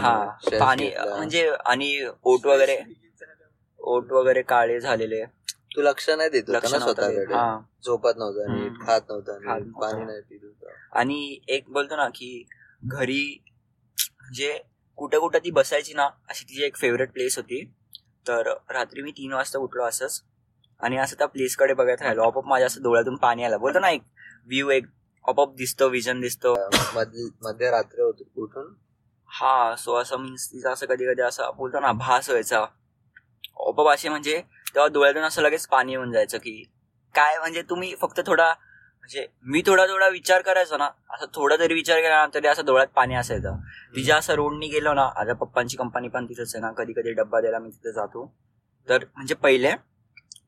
[0.00, 0.24] हा
[0.60, 2.78] पाणी म्हणजे आणि ओट वगैरे
[3.80, 5.24] ओट वगैरे काळे झालेले.
[5.76, 6.74] तू लक्ष नाही देत लक्ष.
[6.74, 7.34] स्वतःकडे.
[7.84, 8.72] झोपत नव्हता नीट.
[8.86, 9.32] खात नव्हता.
[9.80, 10.98] पाणी नाही पित होता.
[11.00, 12.46] आणि एक बोलतो ना की
[12.84, 13.44] घरी
[14.20, 14.62] म्हणजे
[14.96, 17.64] कुठे कुठं ती बसायची ना अशी तिची एक फेवरेट प्लेस होती.
[18.28, 20.22] तर रात्री मी तीन वाजता उठलो असंच
[20.80, 22.22] आणि असं त्या प्लेसकडे बघत राहिलो.
[22.22, 23.60] आपोआप माझ्या असं डोळ्यातून पाणी आलं.
[23.60, 24.02] बोलतो ना एक
[24.46, 24.86] व्ह्यू एक
[25.28, 26.54] आपोआप दिसतो विजन दिसतो.
[26.94, 28.74] मध- मध्यरात्री उठ- उठून?
[29.26, 32.60] हा सो असं मीन्स तिचा असं कधी कधी असं बोलतो ना भास व्हायचा.
[33.60, 34.42] आपोआप असे म्हणजे
[34.74, 36.62] तेव्हा डोळ्यातून असं लगेच पाणी येऊन जायचं की
[37.14, 38.52] काय म्हणजे तुम्ही फक्त थोडा
[39.02, 42.64] म्हणजे मी थोडा थोडा विचार करायचो ना असं थोडा तरी विचार केला ना तरी असं
[42.64, 43.56] डोळ्यात पाणी असायचं.
[43.96, 47.40] तिच्या असं रोडनी गेलो ना आता पप्पांची कंपनी पण तिथंच आहे ना कधी कधी डब्बा
[47.40, 48.26] द्यायला मी तिथे जातो.
[48.88, 49.72] तर म्हणजे पहिले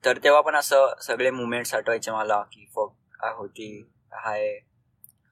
[0.04, 3.68] तर तेव्हा पण असं सगळे मुवमेंट्स आठवायचे मला की फक काय होती
[4.14, 4.58] हाय.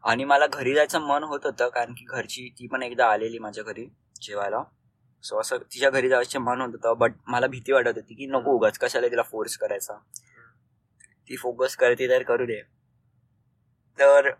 [0.05, 3.65] आणि मला घरी जायचं मन होत होतं कारण की घरची ती पण एकदा आलेली माझ्या
[3.65, 3.87] घरी
[4.23, 4.63] जेवायला.
[5.23, 8.55] सो असं तिच्या घरी जायचं मन होत होतं बट मला भीती वाटत होती की नको
[8.57, 9.95] उगाच कशाला तिला फोर्स करायचा?
[11.29, 12.61] ती फोकस करते तर करू दे.
[13.99, 14.31] तर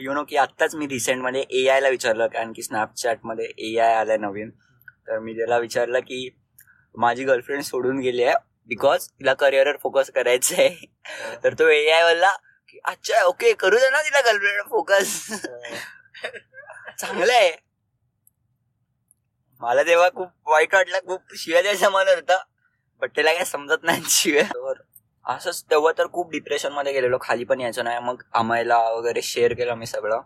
[0.00, 4.16] यु नो की आत्ताच मी रिसेंटमध्ये ए आयला विचारलं कारण की स्नॅपचॅटमध्ये ए आय आलाय
[4.16, 4.50] नवीन.
[5.08, 6.28] तर मी त्याला विचारलं की
[6.94, 8.34] माझी गर्लफ्रेंड सोडून गेली आहे
[8.68, 10.86] बिकॉज तिला करिअरवर फोकस करायचं आहे.
[11.44, 12.30] तर तो ए आय बोलला
[12.68, 15.12] की अच्छा ओके करू दे ना तिला गर्लफ्रेंड फोकस
[16.98, 17.50] चांगलं आहे
[19.60, 22.44] मला तेव्हा खूप वाईट वाटलं खूप शिव्या द्यायचा मन होता.
[23.00, 24.72] बट त्याला काय समजत नाही शिव्या.
[25.26, 27.98] असंच तेव्हा तर खूप डिप्रेशनमध्ये गेलेलो खाली पण यायचं नाही.
[27.98, 30.20] मग आम्हाला वगैरे शेअर केलं मी सगळं.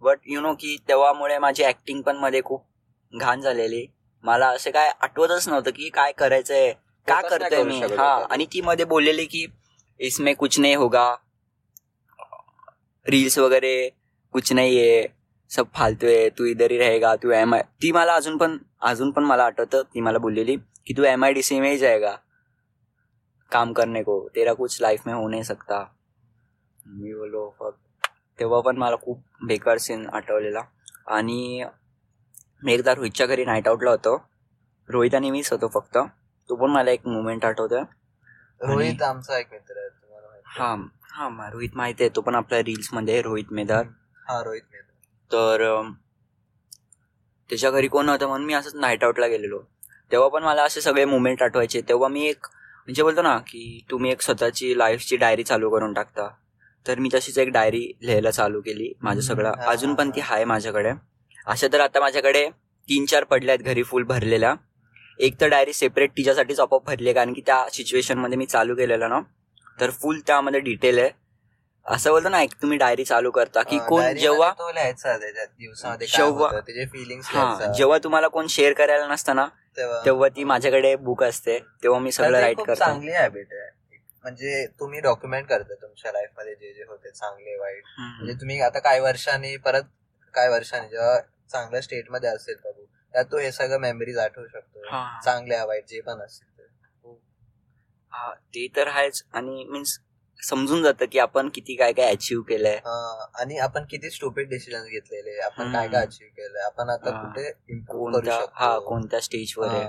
[0.00, 2.66] बट यु नो की तेव्हामुळे माझी ऍक्टिंग पण मध्ये खूप
[3.12, 3.86] घाण झालेली.
[4.22, 6.72] मला असं काय आठवतच नव्हतं की काय करायचंय
[7.08, 7.80] का करतोय करू मी.
[7.80, 8.26] हा.
[8.30, 9.46] आणि ती मध्ये बोललेली की
[10.00, 11.14] इसमें कुछ नहीं होगा.
[13.06, 13.88] रील्स वगैरे
[14.32, 15.06] कुछ नहीं है
[15.50, 19.10] सब फालतू आहे तू इधर ही रहेगा तू एम आय ती मला अजून पण अजून
[19.10, 22.16] पण मला आठवतं ती मला बोललेली की तू एम आय डी सी में ही जाएगा
[23.52, 25.76] काम करने को तेरा कुछ लाइफ में हो नहीं सकता.
[26.86, 27.74] मी बोलो फक
[28.38, 30.62] तेव्हा पण मला खूप बेकार सीन आठवलेला.
[31.06, 31.64] आणि
[32.62, 34.16] मी एकदा रोहितच्या घरी नाईट आउटला होतो.
[34.88, 35.98] रोहित आणि मीच होतो फक्त.
[36.50, 37.82] तो पण मला एक मुवमेंट आठवतोय.
[38.60, 40.40] रोहित आमचा एक मित्र आहे तुम्हाला?
[40.46, 43.86] हा हा रोहित माहिती आहे तो पण आपल्या रील्समध्ये रोहित मेधार
[44.28, 44.83] हा रोहित मित्र
[45.32, 45.82] तर
[47.50, 49.58] त्याच्या घरी कोण होतं म्हणून मी असंच नाईट आउटला गेलेलो.
[50.12, 51.80] तेव्हा पण मला असे सगळे मुवमेंट आठवायचे.
[51.80, 52.46] तेव्हा मी एक
[52.86, 56.28] म्हणजे बोलतो ना की तुम्ही एक स्वतःची लाईफची डायरी चालू करून टाकता.
[56.86, 58.92] तर मी तशीच एक डायरी लिहायला चालू केली.
[59.02, 60.20] माझं सगळं अजून पण ती.
[60.20, 60.92] आहे माझ्याकडे.
[61.46, 62.48] अशा तर आता माझ्याकडे
[62.88, 64.54] तीन चार पडल्या आहेत घरी फुल भरलेल्या.
[65.18, 69.08] एक तर डायरी सेपरेट तिच्यासाठीच आपोआप भरली आहे कारण की त्या सिच्युएशनमध्ये मी चालू केलेलं
[69.08, 69.20] ना.
[69.80, 71.10] तर फुल त्यामध्ये डिटेल आहे.
[71.86, 74.48] असं बोलतो ना एक तुम्ही डायरी चालू करता की कोण जेव्हा
[76.08, 76.22] काय
[77.36, 80.28] जेव्हा- जेव्हा तुम्हाला कोण शेअर करायला नसतं ना तेव्हा.
[80.28, 82.78] ती माझ्याकडे बुक असते तेव्हा मी सगळं राईट खूप करतो.
[82.78, 83.70] चांगली हॅबिट आहे.
[84.22, 87.82] म्हणजे तुम्ही डॉक्युमेंट करता तुमच्या लाईफमध्ये जे जे होते चांगले वाईट.
[87.98, 89.82] म्हणजे तुम्ही आता काही वर्षांनी परत
[90.34, 91.18] काही वर्षांनी जेव्हा
[91.50, 94.80] चांगल्या स्टेटमध्ये असेल बाबू त्यात तो हे सगळं मेमरीज आठवू शकतो.
[95.24, 96.62] चांगल्या वाईट जे पण असतील ते.
[98.12, 99.22] हा, ते तर आहेच.
[99.32, 99.98] आणि मीन्स
[100.40, 102.78] समजून जातं की आपण किती काय काय अचीव्ह केलंय.
[103.40, 105.72] आणि आपण किती स्टुपिड डिसिजन घेतलेले आपण.
[105.72, 107.10] काय काय अचीव्ह केलंय आपण आता.
[107.22, 107.50] कुठे
[107.82, 109.88] कोणत्या हा कोणत्या स्टेजवर आहे.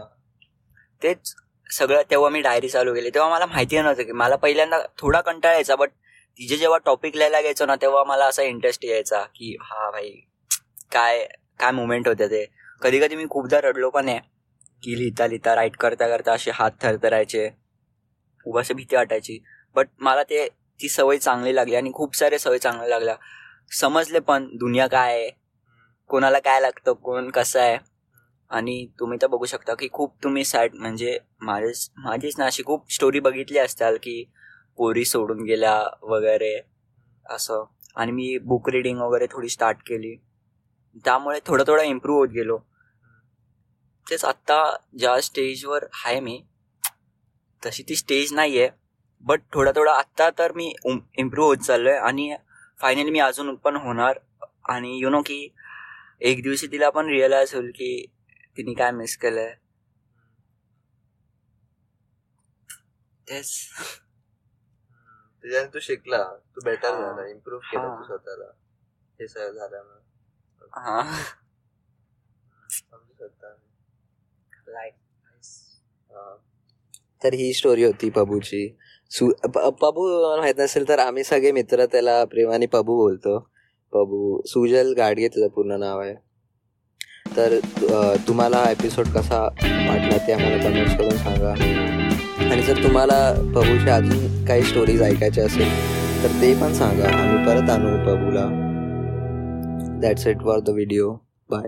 [1.01, 1.33] तेच
[1.69, 3.09] सगळं तेव्हा मी डायरी चालू केली.
[3.09, 5.89] तेव्हा मला माहिती नव्हतं की मला पहिल्यांदा थोडा कंटाळा यायचा बट
[6.39, 10.09] तिचे जेव्हा टॉपिक लिहायला घ्यायचो ना तेव्हा मला असा इंटरेस्ट यायचा की हा भाई
[10.91, 11.25] काय
[11.59, 12.45] काय मुमेंट होते ते.
[12.81, 14.19] कधी कधी मी खूपदा रडलो पण आहे
[14.83, 17.49] की लिहिता लिहिता राईट करता करता असे हात थरथरायचे.
[18.45, 19.37] उगाच भीती वाटायची.
[19.75, 20.47] बट मला ते
[20.79, 23.15] ती सवय चांगली लागली आणि खूप सारे सवय चांगल्या लागल्या.
[23.71, 25.29] समजले पण दुनिया काय आहे
[26.09, 27.77] कोणाला काय लागतं कोण कसं आहे.
[28.51, 32.91] आणि तुम्ही तर बघू शकता की खूप तुम्ही सॅड म्हणजे माझेच माझीच ना अशी खूप
[32.91, 34.23] स्टोरी बघितली असताल की
[34.77, 35.73] पोरी सोडून गेल्या
[36.03, 36.59] वगैरे
[37.25, 37.63] असं.
[37.95, 40.15] आणि मी बुक रिडिंग वगैरे थोडी स्टार्ट केली.
[41.05, 42.57] त्यामुळे थोडं थोडं इम्प्रूव्ह होत गेलो.
[44.07, 44.63] तेच आत्ता
[44.99, 46.41] ज्या स्टेजवर आहे मी
[47.63, 48.69] तशी ती स्टेज नाही आहे
[49.25, 50.73] बट थोडा थोडा आत्ता तर मी
[51.17, 52.35] इम्प्रूव्ह होत चाललोय आणि
[52.79, 54.19] फायनली मी अजून पण होणार.
[54.69, 55.47] आणि यु नो की
[56.21, 58.05] एक दिवशी तिला पण रिअलाइज होईल की
[58.57, 59.53] तिने काय मिस केलंय.
[63.29, 63.69] तेच
[65.41, 66.23] त्याच्याने तू शिकला.
[66.55, 67.01] तू बेटर हा.
[67.01, 67.27] झाला.
[67.27, 67.95] इम्प्रूव्ह केलं.
[67.97, 68.51] तू स्वतःला.
[69.19, 70.01] हे सगळं झाल्यामुळे.
[70.73, 71.23] हा.
[72.69, 73.55] समजू शकता
[74.67, 74.93] लाईक
[77.23, 78.67] तर ही स्टोरी होती पबूची
[79.11, 79.29] सु
[79.81, 80.05] पबू
[80.37, 83.37] माहीत नसेल तर आम्ही सगळे मित्र त्याला प्रेमाने पबू बोलतो.
[83.93, 86.13] पबू सुजल गाडगे त्याचं पूर्ण नाव आहे.
[87.37, 87.57] तर
[88.27, 91.53] तुम्हाला एपिसोड कसा वाटला ते आम्हाला कमेंट्स करून सांगा.
[92.45, 93.19] आणि जर तुम्हाला
[93.55, 95.69] पबूचे अजून काही स्टोरीज ऐकायचे असेल
[96.23, 97.07] तर ते पण सांगा.
[97.13, 98.45] आम्ही परत आणू पबूला.
[100.01, 101.11] That's it for the video
[101.49, 101.67] bye